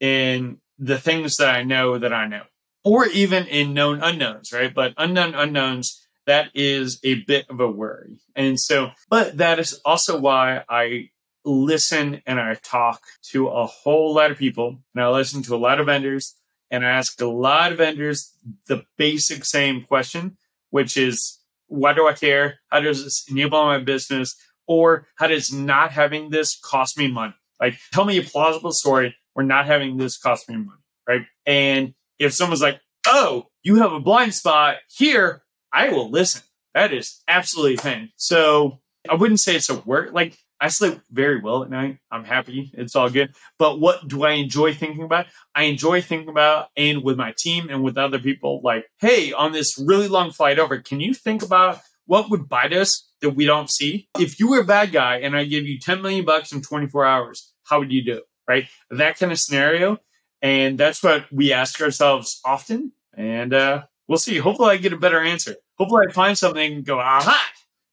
in 0.00 0.58
the 0.78 0.98
things 0.98 1.38
that 1.38 1.54
I 1.54 1.62
know 1.62 1.96
that 1.98 2.12
I 2.12 2.26
know, 2.26 2.42
or 2.84 3.06
even 3.06 3.46
in 3.46 3.74
known 3.74 4.02
unknowns, 4.02 4.52
right? 4.52 4.72
But 4.72 4.94
unknown 4.96 5.34
unknowns, 5.34 6.06
that 6.26 6.50
is 6.54 7.00
a 7.02 7.14
bit 7.24 7.46
of 7.48 7.60
a 7.60 7.70
worry. 7.70 8.20
And 8.36 8.60
so, 8.60 8.90
but 9.10 9.38
that 9.38 9.58
is 9.58 9.80
also 9.84 10.18
why 10.18 10.64
I 10.68 11.10
listen 11.44 12.22
and 12.26 12.40
I 12.40 12.54
talk 12.54 13.02
to 13.30 13.48
a 13.48 13.66
whole 13.66 14.14
lot 14.14 14.30
of 14.30 14.38
people 14.38 14.78
and 14.94 15.04
I 15.04 15.08
listen 15.10 15.42
to 15.42 15.54
a 15.54 15.58
lot 15.58 15.80
of 15.80 15.86
vendors 15.86 16.34
and 16.70 16.84
I 16.86 16.90
ask 16.90 17.20
a 17.20 17.26
lot 17.26 17.72
of 17.72 17.78
vendors 17.78 18.32
the 18.66 18.84
basic 18.96 19.44
same 19.44 19.82
question, 19.82 20.36
which 20.70 20.96
is 20.96 21.38
why 21.66 21.92
do 21.92 22.06
I 22.06 22.14
care? 22.14 22.60
How 22.68 22.80
does 22.80 23.04
this 23.04 23.24
enable 23.28 23.64
my 23.64 23.78
business? 23.78 24.36
Or 24.66 25.06
how 25.16 25.26
does 25.26 25.52
not 25.52 25.90
having 25.90 26.30
this 26.30 26.58
cost 26.58 26.96
me 26.96 27.08
money? 27.08 27.34
Like, 27.60 27.74
tell 27.92 28.04
me 28.04 28.18
a 28.18 28.22
plausible 28.22 28.72
story 28.72 29.14
where 29.34 29.44
not 29.44 29.66
having 29.66 29.96
this 29.96 30.16
cost 30.16 30.48
me 30.48 30.56
money, 30.56 30.80
right? 31.06 31.22
And 31.44 31.94
if 32.18 32.32
someone's 32.32 32.62
like, 32.62 32.80
oh, 33.06 33.46
you 33.62 33.76
have 33.76 33.92
a 33.92 34.00
blind 34.00 34.34
spot 34.34 34.76
here, 34.88 35.42
I 35.72 35.88
will 35.88 36.10
listen. 36.10 36.42
That 36.74 36.92
is 36.92 37.22
absolutely 37.28 37.74
a 37.74 37.78
thing. 37.78 38.10
So 38.16 38.80
I 39.08 39.14
wouldn't 39.14 39.40
say 39.40 39.56
it's 39.56 39.70
a 39.70 39.78
work. 39.80 40.12
Like 40.12 40.36
I 40.60 40.68
sleep 40.68 41.00
very 41.10 41.40
well 41.40 41.62
at 41.62 41.70
night. 41.70 41.98
I'm 42.10 42.24
happy. 42.24 42.70
It's 42.74 42.96
all 42.96 43.10
good. 43.10 43.34
But 43.58 43.80
what 43.80 44.08
do 44.08 44.24
I 44.24 44.32
enjoy 44.32 44.74
thinking 44.74 45.02
about? 45.02 45.26
I 45.54 45.64
enjoy 45.64 46.00
thinking 46.00 46.28
about 46.28 46.68
and 46.76 47.02
with 47.02 47.16
my 47.16 47.34
team 47.36 47.68
and 47.70 47.82
with 47.82 47.98
other 47.98 48.18
people, 48.18 48.60
like, 48.64 48.86
hey, 48.98 49.32
on 49.32 49.52
this 49.52 49.78
really 49.78 50.08
long 50.08 50.30
flight 50.30 50.58
over, 50.58 50.78
can 50.78 51.00
you 51.00 51.12
think 51.12 51.42
about 51.42 51.80
what 52.06 52.30
would 52.30 52.48
bite 52.48 52.72
us 52.72 53.06
that 53.20 53.30
we 53.30 53.44
don't 53.44 53.70
see? 53.70 54.08
If 54.18 54.38
you 54.40 54.48
were 54.48 54.60
a 54.60 54.64
bad 54.64 54.92
guy 54.92 55.18
and 55.18 55.36
I 55.36 55.44
give 55.44 55.64
you 55.64 55.78
10 55.78 56.02
million 56.02 56.24
bucks 56.24 56.52
in 56.52 56.62
24 56.62 57.04
hours, 57.04 57.52
how 57.64 57.78
would 57.80 57.92
you 57.92 58.04
do? 58.04 58.22
Right? 58.48 58.66
That 58.90 59.18
kind 59.18 59.32
of 59.32 59.38
scenario. 59.38 59.98
And 60.44 60.78
that's 60.78 61.02
what 61.02 61.24
we 61.32 61.52
ask 61.52 61.80
ourselves 61.80 62.40
often. 62.44 62.92
And 63.16 63.52
uh, 63.52 63.84
we'll 64.06 64.18
see. 64.18 64.38
Hopefully 64.38 64.70
I 64.70 64.76
get 64.76 64.92
a 64.92 64.98
better 64.98 65.20
answer. 65.20 65.56
Hopefully 65.78 66.06
I 66.08 66.12
find 66.12 66.38
something 66.38 66.74
and 66.74 66.84
go, 66.84 67.00
aha, 67.00 67.44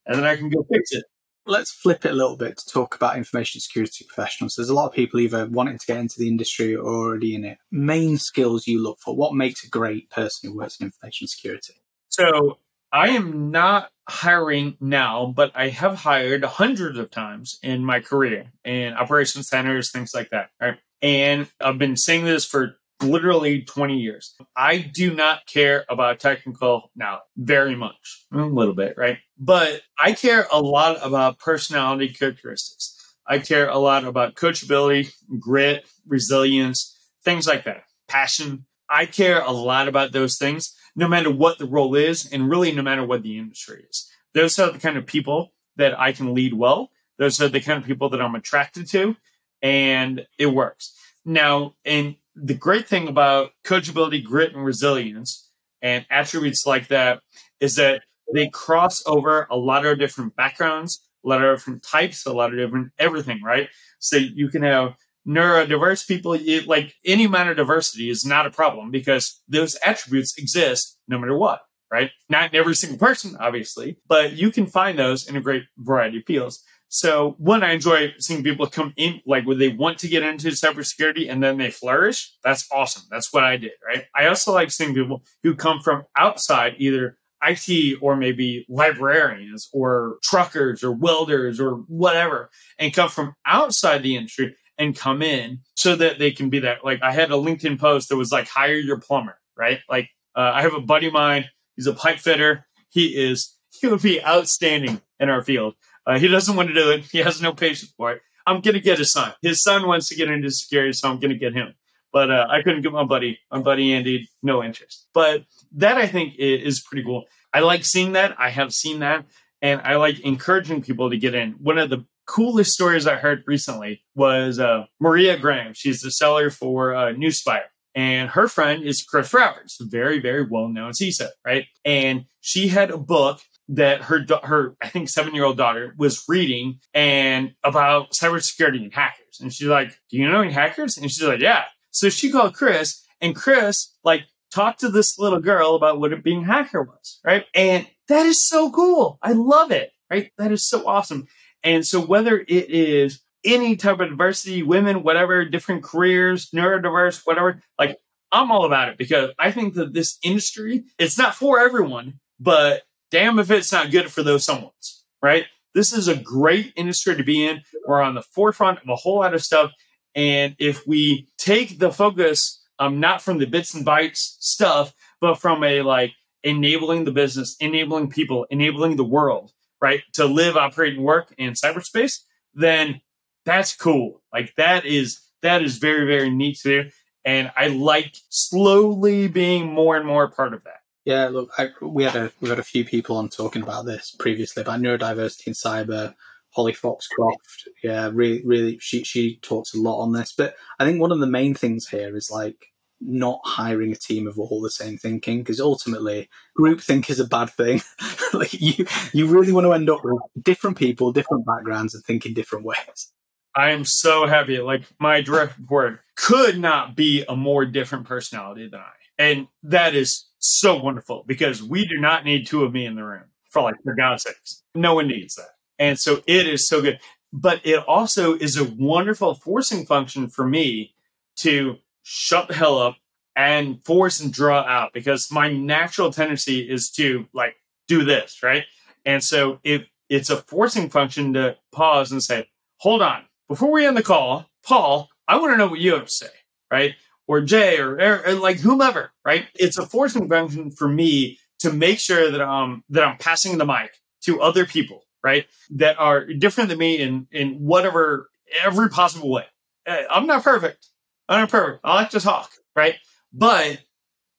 and 0.05 0.17
then 0.17 0.25
I 0.25 0.35
can 0.35 0.49
go 0.49 0.63
fix 0.69 0.91
it 0.91 1.05
let's 1.45 1.71
flip 1.71 2.05
it 2.05 2.11
a 2.11 2.15
little 2.15 2.37
bit 2.37 2.57
to 2.57 2.65
talk 2.67 2.95
about 2.95 3.17
information 3.17 3.61
security 3.61 4.05
professionals. 4.05 4.55
There's 4.55 4.69
a 4.69 4.73
lot 4.73 4.87
of 4.87 4.93
people 4.93 5.19
either 5.19 5.45
wanting 5.47 5.77
to 5.77 5.85
get 5.85 5.97
into 5.97 6.19
the 6.19 6.27
industry 6.27 6.75
or 6.75 6.87
already 6.87 7.35
in 7.35 7.45
it. 7.45 7.57
Main 7.71 8.17
skills 8.17 8.67
you 8.67 8.81
look 8.81 8.99
for. 8.99 9.15
What 9.15 9.33
makes 9.33 9.63
a 9.63 9.69
great 9.69 10.09
person 10.09 10.49
who 10.49 10.57
works 10.57 10.79
in 10.79 10.87
information 10.87 11.27
security? 11.27 11.73
So 12.09 12.59
I 12.91 13.09
am 13.09 13.51
not 13.51 13.91
hiring 14.07 14.77
now, 14.79 15.33
but 15.35 15.51
I 15.55 15.69
have 15.69 15.95
hired 15.95 16.43
hundreds 16.43 16.97
of 16.97 17.09
times 17.09 17.59
in 17.63 17.85
my 17.85 17.99
career 17.99 18.51
in 18.63 18.93
operations 18.93 19.47
centers, 19.47 19.91
things 19.91 20.13
like 20.13 20.29
that. 20.29 20.49
Right. 20.59 20.77
And 21.01 21.49
I've 21.59 21.77
been 21.77 21.97
saying 21.97 22.25
this 22.25 22.45
for 22.45 22.75
literally 23.01 23.63
20 23.63 23.97
years. 23.97 24.35
I 24.55 24.77
do 24.77 25.13
not 25.13 25.45
care 25.47 25.85
about 25.89 26.19
technical 26.19 26.91
now 26.95 27.21
very 27.35 27.75
much, 27.75 28.25
a 28.31 28.37
little 28.37 28.75
bit, 28.75 28.95
right? 28.97 29.17
But 29.37 29.81
I 29.99 30.13
care 30.13 30.47
a 30.51 30.61
lot 30.61 30.97
about 31.01 31.39
personality 31.39 32.09
characteristics. 32.09 32.97
I 33.25 33.39
care 33.39 33.69
a 33.69 33.77
lot 33.77 34.03
about 34.03 34.35
coachability, 34.35 35.13
grit, 35.39 35.85
resilience, 36.07 36.97
things 37.23 37.47
like 37.47 37.65
that, 37.65 37.83
passion. 38.07 38.65
I 38.89 39.05
care 39.05 39.41
a 39.41 39.51
lot 39.51 39.87
about 39.87 40.11
those 40.11 40.37
things, 40.37 40.75
no 40.95 41.07
matter 41.07 41.31
what 41.31 41.57
the 41.57 41.65
role 41.65 41.95
is, 41.95 42.31
and 42.31 42.49
really 42.49 42.71
no 42.71 42.81
matter 42.81 43.05
what 43.05 43.23
the 43.23 43.37
industry 43.37 43.85
is. 43.89 44.09
Those 44.33 44.59
are 44.59 44.71
the 44.71 44.79
kind 44.79 44.97
of 44.97 45.05
people 45.05 45.53
that 45.77 45.97
I 45.99 46.11
can 46.11 46.33
lead 46.33 46.53
well. 46.53 46.91
Those 47.17 47.41
are 47.41 47.47
the 47.47 47.61
kind 47.61 47.79
of 47.79 47.87
people 47.87 48.09
that 48.09 48.21
I'm 48.21 48.35
attracted 48.35 48.87
to, 48.89 49.15
and 49.61 50.25
it 50.37 50.47
works. 50.47 50.93
Now, 51.25 51.75
and 51.85 52.15
the 52.35 52.53
great 52.53 52.87
thing 52.87 53.07
about 53.07 53.51
coachability, 53.63 54.23
grit, 54.23 54.53
and 54.53 54.65
resilience, 54.65 55.49
and 55.81 56.05
attributes 56.09 56.65
like 56.65 56.87
that 56.87 57.21
is 57.59 57.75
that 57.75 58.03
they 58.33 58.49
cross 58.49 59.03
over 59.05 59.47
a 59.49 59.57
lot 59.57 59.85
of 59.85 59.99
different 59.99 60.35
backgrounds, 60.35 61.01
a 61.25 61.29
lot 61.29 61.43
of 61.43 61.57
different 61.57 61.83
types, 61.83 62.25
a 62.25 62.33
lot 62.33 62.51
of 62.51 62.57
different 62.57 62.91
everything, 62.97 63.41
right? 63.43 63.69
So 63.99 64.17
you 64.17 64.49
can 64.49 64.63
have 64.63 64.95
neurodiverse 65.27 66.07
people, 66.07 66.37
like 66.65 66.93
any 67.05 67.25
amount 67.25 67.49
of 67.49 67.57
diversity 67.57 68.09
is 68.09 68.25
not 68.25 68.47
a 68.47 68.51
problem 68.51 68.89
because 68.91 69.41
those 69.47 69.77
attributes 69.85 70.37
exist 70.37 70.97
no 71.07 71.19
matter 71.19 71.37
what, 71.37 71.61
right? 71.91 72.11
Not 72.29 72.53
in 72.53 72.59
every 72.59 72.75
single 72.75 72.97
person, 72.97 73.37
obviously, 73.39 73.97
but 74.07 74.33
you 74.33 74.51
can 74.51 74.65
find 74.65 74.97
those 74.97 75.27
in 75.27 75.35
a 75.35 75.41
great 75.41 75.63
variety 75.77 76.19
of 76.19 76.25
fields. 76.25 76.63
So 76.93 77.35
one, 77.37 77.63
I 77.63 77.71
enjoy 77.71 78.13
seeing 78.19 78.43
people 78.43 78.67
come 78.67 78.93
in 78.97 79.21
like 79.25 79.45
when 79.45 79.57
they 79.57 79.69
want 79.69 79.97
to 79.99 80.09
get 80.09 80.23
into 80.23 80.49
cybersecurity 80.49 81.31
and 81.31 81.41
then 81.41 81.57
they 81.57 81.71
flourish. 81.71 82.33
That's 82.43 82.67
awesome. 82.69 83.03
That's 83.09 83.31
what 83.31 83.45
I 83.45 83.55
did, 83.55 83.71
right? 83.87 84.03
I 84.13 84.27
also 84.27 84.51
like 84.51 84.71
seeing 84.71 84.93
people 84.93 85.23
who 85.41 85.55
come 85.55 85.79
from 85.79 86.03
outside, 86.17 86.75
either 86.79 87.17
IT 87.41 87.97
or 88.01 88.17
maybe 88.17 88.65
librarians 88.67 89.69
or 89.71 90.17
truckers 90.21 90.83
or 90.83 90.91
welders 90.91 91.61
or 91.61 91.75
whatever, 91.87 92.49
and 92.77 92.93
come 92.93 93.07
from 93.07 93.35
outside 93.45 94.03
the 94.03 94.17
industry 94.17 94.53
and 94.77 94.93
come 94.93 95.21
in 95.21 95.59
so 95.77 95.95
that 95.95 96.19
they 96.19 96.31
can 96.31 96.49
be 96.49 96.59
that. 96.59 96.83
Like 96.83 97.01
I 97.01 97.13
had 97.13 97.31
a 97.31 97.35
LinkedIn 97.35 97.79
post 97.79 98.09
that 98.09 98.17
was 98.17 98.33
like, 98.33 98.49
hire 98.49 98.75
your 98.75 98.99
plumber, 98.99 99.39
right? 99.55 99.79
Like 99.89 100.09
uh, 100.35 100.51
I 100.53 100.61
have 100.61 100.73
a 100.73 100.81
buddy 100.81 101.07
of 101.07 101.13
mine. 101.13 101.45
He's 101.77 101.87
a 101.87 101.93
pipe 101.93 102.19
fitter. 102.19 102.67
He 102.89 103.17
is, 103.17 103.55
he 103.69 103.87
would 103.87 104.01
be 104.01 104.21
outstanding 104.21 105.01
in 105.21 105.29
our 105.29 105.41
field 105.41 105.75
Uh, 106.05 106.19
he 106.19 106.27
doesn't 106.27 106.55
want 106.55 106.69
to 106.69 106.73
do 106.73 106.91
it. 106.91 107.05
He 107.11 107.19
has 107.19 107.41
no 107.41 107.53
patience 107.53 107.93
for 107.95 108.13
it. 108.13 108.21
I'm 108.47 108.61
going 108.61 108.73
to 108.73 108.79
get 108.79 108.97
his 108.97 109.11
son. 109.11 109.33
His 109.41 109.61
son 109.61 109.87
wants 109.87 110.09
to 110.09 110.15
get 110.15 110.29
into 110.29 110.49
security, 110.49 110.93
so 110.93 111.09
I'm 111.09 111.19
going 111.19 111.31
to 111.31 111.37
get 111.37 111.53
him. 111.53 111.75
But 112.11 112.31
uh, 112.31 112.47
I 112.49 112.61
couldn't 112.61 112.81
get 112.81 112.91
my 112.91 113.05
buddy, 113.05 113.39
my 113.51 113.61
buddy 113.61 113.93
Andy, 113.93 114.27
no 114.43 114.63
interest. 114.63 115.07
But 115.13 115.45
that 115.73 115.97
I 115.97 116.07
think 116.07 116.35
is 116.37 116.81
pretty 116.81 117.03
cool. 117.03 117.25
I 117.53 117.59
like 117.61 117.85
seeing 117.85 118.13
that. 118.13 118.35
I 118.39 118.49
have 118.49 118.73
seen 118.73 118.99
that. 118.99 119.25
And 119.61 119.79
I 119.81 119.95
like 119.95 120.19
encouraging 120.21 120.81
people 120.81 121.09
to 121.09 121.17
get 121.17 121.35
in. 121.35 121.51
One 121.53 121.77
of 121.77 121.89
the 121.89 122.05
coolest 122.25 122.71
stories 122.71 123.05
I 123.05 123.15
heard 123.15 123.43
recently 123.45 124.03
was 124.15 124.59
uh, 124.59 124.85
Maria 124.99 125.37
Graham. 125.37 125.73
She's 125.73 126.01
the 126.01 126.11
seller 126.11 126.49
for 126.49 126.95
uh, 126.95 127.13
Nuspire. 127.13 127.65
And 127.93 128.29
her 128.29 128.47
friend 128.47 128.83
is 128.83 129.03
Chris 129.03 129.33
Roberts, 129.33 129.77
very, 129.81 130.19
very 130.19 130.45
well 130.45 130.69
known 130.69 130.93
CISO, 130.93 131.27
right? 131.45 131.65
And 131.83 132.25
she 132.39 132.69
had 132.69 132.89
a 132.89 132.97
book 132.97 133.41
that 133.71 134.01
her 134.03 134.25
her 134.43 134.75
I 134.81 134.89
think 134.89 135.09
seven 135.09 135.33
year 135.33 135.45
old 135.45 135.57
daughter 135.57 135.95
was 135.97 136.23
reading 136.27 136.79
and 136.93 137.53
about 137.63 138.11
cybersecurity 138.11 138.83
and 138.83 138.93
hackers. 138.93 139.39
And 139.39 139.51
she's 139.51 139.67
like, 139.67 139.97
"Do 140.09 140.17
you 140.17 140.29
know 140.29 140.41
any 140.41 140.51
hackers?" 140.51 140.97
And 140.97 141.09
she's 141.09 141.23
like, 141.23 141.39
"Yeah." 141.39 141.65
So 141.91 142.09
she 142.09 142.31
called 142.31 142.53
Chris, 142.53 143.03
and 143.21 143.35
Chris 143.35 143.95
like 144.03 144.23
talked 144.51 144.81
to 144.81 144.89
this 144.89 145.17
little 145.17 145.39
girl 145.39 145.75
about 145.75 145.99
what 145.99 146.11
it 146.11 146.23
being 146.23 146.43
hacker 146.43 146.83
was, 146.83 147.19
right? 147.23 147.45
And 147.55 147.87
that 148.09 148.25
is 148.25 148.45
so 148.45 148.69
cool. 148.71 149.17
I 149.21 149.31
love 149.31 149.71
it, 149.71 149.91
right? 150.09 150.31
That 150.37 150.51
is 150.51 150.67
so 150.67 150.85
awesome. 150.85 151.27
And 151.63 151.87
so 151.87 152.01
whether 152.01 152.39
it 152.39 152.69
is 152.69 153.21
any 153.45 153.75
type 153.75 153.99
of 153.99 154.09
diversity, 154.09 154.63
women, 154.63 155.03
whatever, 155.03 155.45
different 155.45 155.83
careers, 155.83 156.49
neurodiverse, 156.51 157.21
whatever, 157.25 157.61
like 157.79 157.97
I'm 158.31 158.51
all 158.51 158.65
about 158.65 158.89
it 158.89 158.97
because 158.97 159.31
I 159.39 159.51
think 159.51 159.75
that 159.75 159.93
this 159.93 160.17
industry, 160.23 160.83
it's 160.99 161.17
not 161.17 161.35
for 161.35 161.59
everyone, 161.59 162.19
but 162.39 162.83
damn 163.11 163.39
if 163.39 163.51
it's 163.51 163.71
not 163.71 163.91
good 163.91 164.11
for 164.11 164.23
those 164.23 164.45
someones, 164.45 165.01
right? 165.21 165.45
This 165.75 165.93
is 165.93 166.07
a 166.07 166.15
great 166.15 166.73
industry 166.75 167.15
to 167.15 167.23
be 167.23 167.45
in. 167.45 167.61
We're 167.85 168.01
on 168.01 168.15
the 168.15 168.21
forefront 168.21 168.79
of 168.79 168.89
a 168.89 168.95
whole 168.95 169.19
lot 169.19 169.33
of 169.33 169.43
stuff. 169.43 169.71
And 170.15 170.55
if 170.59 170.85
we 170.87 171.27
take 171.37 171.79
the 171.79 171.91
focus, 171.91 172.61
um, 172.79 172.99
not 172.99 173.21
from 173.21 173.37
the 173.37 173.45
bits 173.45 173.73
and 173.73 173.85
bytes 173.85 174.35
stuff, 174.39 174.93
but 175.21 175.35
from 175.35 175.63
a 175.63 175.81
like 175.81 176.11
enabling 176.43 177.05
the 177.05 177.11
business, 177.11 177.55
enabling 177.59 178.09
people, 178.09 178.45
enabling 178.49 178.95
the 178.95 179.03
world, 179.03 179.51
right, 179.81 180.01
to 180.13 180.25
live, 180.25 180.57
operate, 180.57 180.95
and 180.95 181.03
work 181.03 181.33
in 181.37 181.53
cyberspace, 181.53 182.19
then 182.53 183.01
that's 183.45 183.75
cool. 183.75 184.21
Like 184.33 184.53
that 184.55 184.85
is 184.85 185.21
that 185.41 185.61
is 185.61 185.77
very 185.77 186.05
very 186.05 186.29
neat 186.29 186.57
to 186.59 186.83
do, 186.83 186.89
and 187.23 187.51
I 187.55 187.67
like 187.67 188.15
slowly 188.29 189.27
being 189.27 189.71
more 189.71 189.95
and 189.95 190.05
more 190.05 190.29
part 190.29 190.53
of 190.53 190.63
that. 190.65 190.80
Yeah, 191.05 191.29
look, 191.29 191.49
I, 191.57 191.69
we 191.81 192.03
had 192.03 192.15
a 192.15 192.31
we 192.41 192.49
had 192.49 192.59
a 192.59 192.63
few 192.63 192.85
people 192.85 193.17
on 193.17 193.29
talking 193.29 193.63
about 193.63 193.85
this 193.85 194.15
previously 194.17 194.61
about 194.61 194.81
neurodiversity 194.81 195.47
in 195.47 195.53
cyber. 195.53 196.13
Holly 196.53 196.73
Foxcroft, 196.73 197.69
yeah, 197.81 198.09
really, 198.13 198.41
really, 198.45 198.77
she 198.79 199.03
she 199.03 199.37
talks 199.37 199.73
a 199.73 199.79
lot 199.79 200.01
on 200.01 200.11
this. 200.11 200.33
But 200.37 200.55
I 200.79 200.85
think 200.85 200.99
one 200.99 201.13
of 201.13 201.19
the 201.19 201.27
main 201.27 201.55
things 201.55 201.87
here 201.87 202.15
is 202.15 202.29
like 202.29 202.71
not 202.99 203.39
hiring 203.43 203.91
a 203.91 203.95
team 203.95 204.27
of 204.27 204.37
all 204.37 204.61
the 204.61 204.69
same 204.69 204.97
thinking 204.97 205.39
because 205.39 205.59
ultimately 205.59 206.29
groupthink 206.59 207.09
is 207.09 207.19
a 207.19 207.27
bad 207.27 207.49
thing. 207.49 207.81
like 208.33 208.53
you, 208.53 208.85
you 209.11 209.27
really 209.27 209.51
want 209.51 209.65
to 209.65 209.73
end 209.73 209.89
up 209.89 210.03
with 210.03 210.19
different 210.41 210.77
people, 210.77 211.11
different 211.11 211.45
backgrounds, 211.45 211.95
and 211.95 212.03
thinking 212.03 212.33
different 212.33 212.65
ways. 212.65 213.11
I 213.55 213.71
am 213.71 213.83
so 213.83 214.27
happy. 214.27 214.59
Like 214.59 214.83
my 214.99 215.21
direct 215.21 215.57
report 215.57 215.99
could 216.15 216.59
not 216.59 216.95
be 216.95 217.25
a 217.27 217.35
more 217.35 217.65
different 217.65 218.05
personality 218.05 218.69
than 218.69 218.79
I. 218.79 218.91
And 219.17 219.47
that 219.63 219.93
is 219.95 220.25
so 220.41 220.75
wonderful 220.75 221.23
because 221.27 221.63
we 221.63 221.85
do 221.85 221.97
not 221.99 222.25
need 222.25 222.47
two 222.47 222.63
of 222.63 222.73
me 222.73 222.85
in 222.85 222.95
the 222.95 223.03
room 223.03 223.25
for 223.49 223.61
like, 223.63 223.75
for 223.83 223.95
God's 223.95 224.23
sakes. 224.23 224.63
No 224.75 224.95
one 224.95 225.07
needs 225.07 225.35
that. 225.35 225.49
And 225.79 225.99
so 225.99 226.21
it 226.27 226.47
is 226.47 226.67
so 226.67 226.81
good. 226.81 226.99
But 227.33 227.61
it 227.63 227.79
also 227.87 228.35
is 228.35 228.57
a 228.57 228.65
wonderful 228.65 229.35
forcing 229.35 229.85
function 229.85 230.27
for 230.27 230.45
me 230.45 230.95
to 231.37 231.77
shut 232.03 232.47
the 232.47 232.53
hell 232.53 232.77
up 232.77 232.97
and 233.35 233.83
force 233.85 234.19
and 234.19 234.33
draw 234.33 234.61
out 234.61 234.91
because 234.93 235.31
my 235.31 235.51
natural 235.51 236.11
tendency 236.11 236.59
is 236.59 236.91
to 236.91 237.27
like 237.33 237.55
do 237.87 238.03
this, 238.03 238.43
right? 238.43 238.65
And 239.05 239.23
so 239.23 239.59
if 239.63 239.83
it's 240.09 240.29
a 240.29 240.37
forcing 240.37 240.89
function 240.89 241.33
to 241.33 241.55
pause 241.71 242.11
and 242.11 242.21
say, 242.21 242.49
hold 242.77 243.01
on, 243.01 243.23
before 243.47 243.71
we 243.71 243.85
end 243.85 243.95
the 243.95 244.03
call, 244.03 244.45
Paul, 244.63 245.09
I 245.27 245.37
want 245.37 245.53
to 245.53 245.57
know 245.57 245.67
what 245.67 245.79
you 245.79 245.93
have 245.93 246.05
to 246.05 246.11
say, 246.11 246.27
right? 246.69 246.95
Or 247.27 247.41
Jay 247.41 247.79
or, 247.79 247.95
or, 247.99 248.27
or 248.27 248.33
like 248.33 248.59
whomever, 248.59 249.11
right? 249.23 249.45
It's 249.55 249.77
a 249.77 249.85
forcing 249.85 250.27
function 250.27 250.71
for 250.71 250.87
me 250.87 251.39
to 251.59 251.71
make 251.71 251.99
sure 251.99 252.31
that 252.31 252.41
um 252.41 252.83
that 252.89 253.03
I'm 253.03 253.17
passing 253.17 253.57
the 253.57 253.65
mic 253.65 253.91
to 254.23 254.41
other 254.41 254.65
people, 254.65 255.03
right? 255.23 255.45
That 255.71 255.97
are 255.99 256.25
different 256.25 256.69
than 256.69 256.79
me 256.79 256.97
in 256.97 257.27
in 257.31 257.53
whatever 257.59 258.29
every 258.63 258.89
possible 258.89 259.31
way. 259.31 259.45
Eh, 259.85 260.03
I'm 260.09 260.27
not 260.27 260.43
perfect. 260.43 260.87
I'm 261.29 261.41
not 261.41 261.49
perfect. 261.49 261.81
I 261.83 261.95
like 261.95 262.09
to 262.11 262.19
talk, 262.19 262.51
right? 262.75 262.95
But 263.31 263.79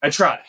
I 0.02 0.10
try. 0.10 0.40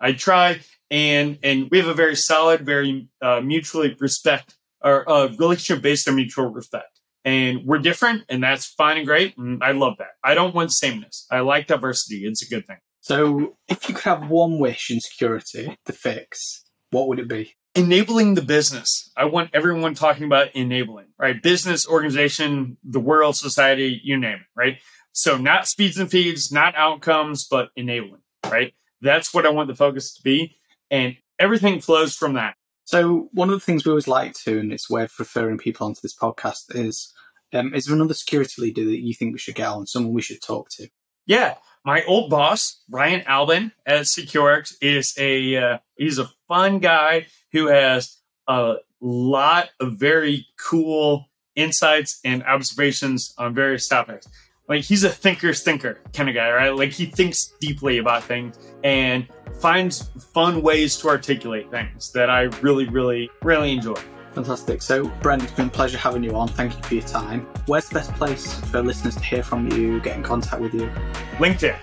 I 0.00 0.12
try, 0.12 0.60
and 0.90 1.38
and 1.42 1.68
we 1.70 1.78
have 1.78 1.88
a 1.88 1.94
very 1.94 2.16
solid, 2.16 2.64
very 2.64 3.08
uh, 3.20 3.40
mutually 3.40 3.96
respect 4.00 4.56
or 4.82 5.08
uh, 5.08 5.28
relationship 5.38 5.82
based 5.82 6.08
on 6.08 6.16
mutual 6.16 6.46
respect 6.46 6.91
and 7.24 7.60
we're 7.64 7.78
different 7.78 8.22
and 8.28 8.42
that's 8.42 8.66
fine 8.66 8.98
and 8.98 9.06
great 9.06 9.36
and 9.36 9.62
i 9.62 9.72
love 9.72 9.94
that. 9.98 10.12
I 10.24 10.34
don't 10.34 10.54
want 10.54 10.72
sameness. 10.72 11.26
I 11.30 11.40
like 11.40 11.66
diversity. 11.66 12.24
It's 12.26 12.42
a 12.42 12.48
good 12.48 12.66
thing. 12.66 12.78
So 13.00 13.56
if 13.68 13.88
you 13.88 13.94
could 13.94 14.04
have 14.04 14.28
one 14.28 14.58
wish 14.58 14.90
in 14.90 15.00
security 15.00 15.76
to 15.84 15.92
fix 15.92 16.64
what 16.90 17.08
would 17.08 17.18
it 17.18 17.28
be? 17.28 17.54
Enabling 17.74 18.34
the 18.34 18.42
business. 18.42 19.10
I 19.16 19.24
want 19.24 19.50
everyone 19.54 19.94
talking 19.94 20.24
about 20.24 20.54
enabling 20.54 21.06
right? 21.18 21.42
Business 21.42 21.88
organization 21.88 22.76
the 22.84 23.00
world 23.00 23.36
society 23.36 24.00
you 24.02 24.16
name 24.18 24.38
it 24.38 24.46
right? 24.56 24.78
So 25.12 25.36
not 25.36 25.68
speeds 25.68 25.98
and 25.98 26.10
feeds 26.10 26.52
not 26.52 26.74
outcomes 26.76 27.46
but 27.50 27.70
enabling 27.76 28.22
right? 28.46 28.74
That's 29.00 29.34
what 29.34 29.46
i 29.46 29.50
want 29.50 29.68
the 29.68 29.74
focus 29.74 30.14
to 30.14 30.22
be 30.22 30.56
and 30.90 31.16
everything 31.38 31.80
flows 31.80 32.14
from 32.14 32.34
that 32.34 32.54
so 32.84 33.28
one 33.32 33.48
of 33.48 33.54
the 33.54 33.64
things 33.64 33.84
we 33.84 33.90
always 33.90 34.08
like 34.08 34.34
to, 34.44 34.58
and 34.58 34.72
it's 34.72 34.90
of 34.90 35.10
referring 35.18 35.58
people 35.58 35.86
onto 35.86 36.00
this 36.02 36.16
podcast, 36.16 36.74
is 36.74 37.12
um, 37.52 37.74
is 37.74 37.86
there 37.86 37.94
another 37.94 38.14
security 38.14 38.60
leader 38.60 38.84
that 38.84 39.00
you 39.00 39.14
think 39.14 39.32
we 39.32 39.38
should 39.38 39.54
get 39.54 39.68
on, 39.68 39.86
someone 39.86 40.14
we 40.14 40.22
should 40.22 40.42
talk 40.42 40.68
to? 40.70 40.88
Yeah, 41.26 41.56
my 41.84 42.02
old 42.04 42.30
boss 42.30 42.82
Ryan 42.90 43.22
Albin 43.26 43.72
at 43.86 44.02
SecureX 44.02 44.74
is 44.80 45.14
a 45.18 45.56
uh, 45.56 45.78
he's 45.96 46.18
a 46.18 46.30
fun 46.48 46.78
guy 46.78 47.26
who 47.52 47.66
has 47.66 48.18
a 48.48 48.76
lot 49.00 49.70
of 49.80 49.98
very 49.98 50.46
cool 50.58 51.26
insights 51.54 52.18
and 52.24 52.42
observations 52.44 53.34
on 53.36 53.54
various 53.54 53.86
topics 53.88 54.26
like 54.68 54.82
he's 54.82 55.04
a 55.04 55.08
thinker's 55.08 55.62
thinker 55.62 56.00
kind 56.12 56.28
of 56.28 56.34
guy, 56.34 56.50
right? 56.50 56.70
Like 56.70 56.92
he 56.92 57.06
thinks 57.06 57.54
deeply 57.60 57.98
about 57.98 58.24
things 58.24 58.58
and 58.84 59.26
finds 59.60 60.10
fun 60.32 60.62
ways 60.62 60.96
to 60.98 61.08
articulate 61.08 61.70
things 61.70 62.12
that 62.12 62.30
I 62.30 62.42
really, 62.62 62.88
really, 62.88 63.30
really 63.42 63.72
enjoy. 63.72 64.00
Fantastic. 64.34 64.80
So, 64.80 65.08
Brent, 65.20 65.42
it's 65.42 65.52
been 65.52 65.66
a 65.66 65.70
pleasure 65.70 65.98
having 65.98 66.24
you 66.24 66.34
on. 66.34 66.48
Thank 66.48 66.74
you 66.74 66.82
for 66.82 66.94
your 66.94 67.04
time. 67.04 67.46
Where's 67.66 67.88
the 67.88 67.94
best 67.96 68.14
place 68.14 68.54
for 68.70 68.82
listeners 68.82 69.16
to 69.16 69.22
hear 69.22 69.42
from 69.42 69.70
you, 69.72 70.00
get 70.00 70.16
in 70.16 70.22
contact 70.22 70.62
with 70.62 70.72
you? 70.72 70.90
LinkedIn. 71.36 71.78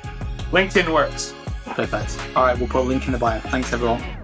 LinkedIn 0.52 0.92
works. 0.92 1.36
Perfect. 1.66 2.18
All 2.36 2.46
right, 2.46 2.58
we'll 2.58 2.68
put 2.68 2.82
a 2.82 2.88
link 2.88 3.06
in 3.06 3.12
the 3.12 3.20
bio. 3.20 3.40
Thanks, 3.40 3.72
everyone. 3.72 4.19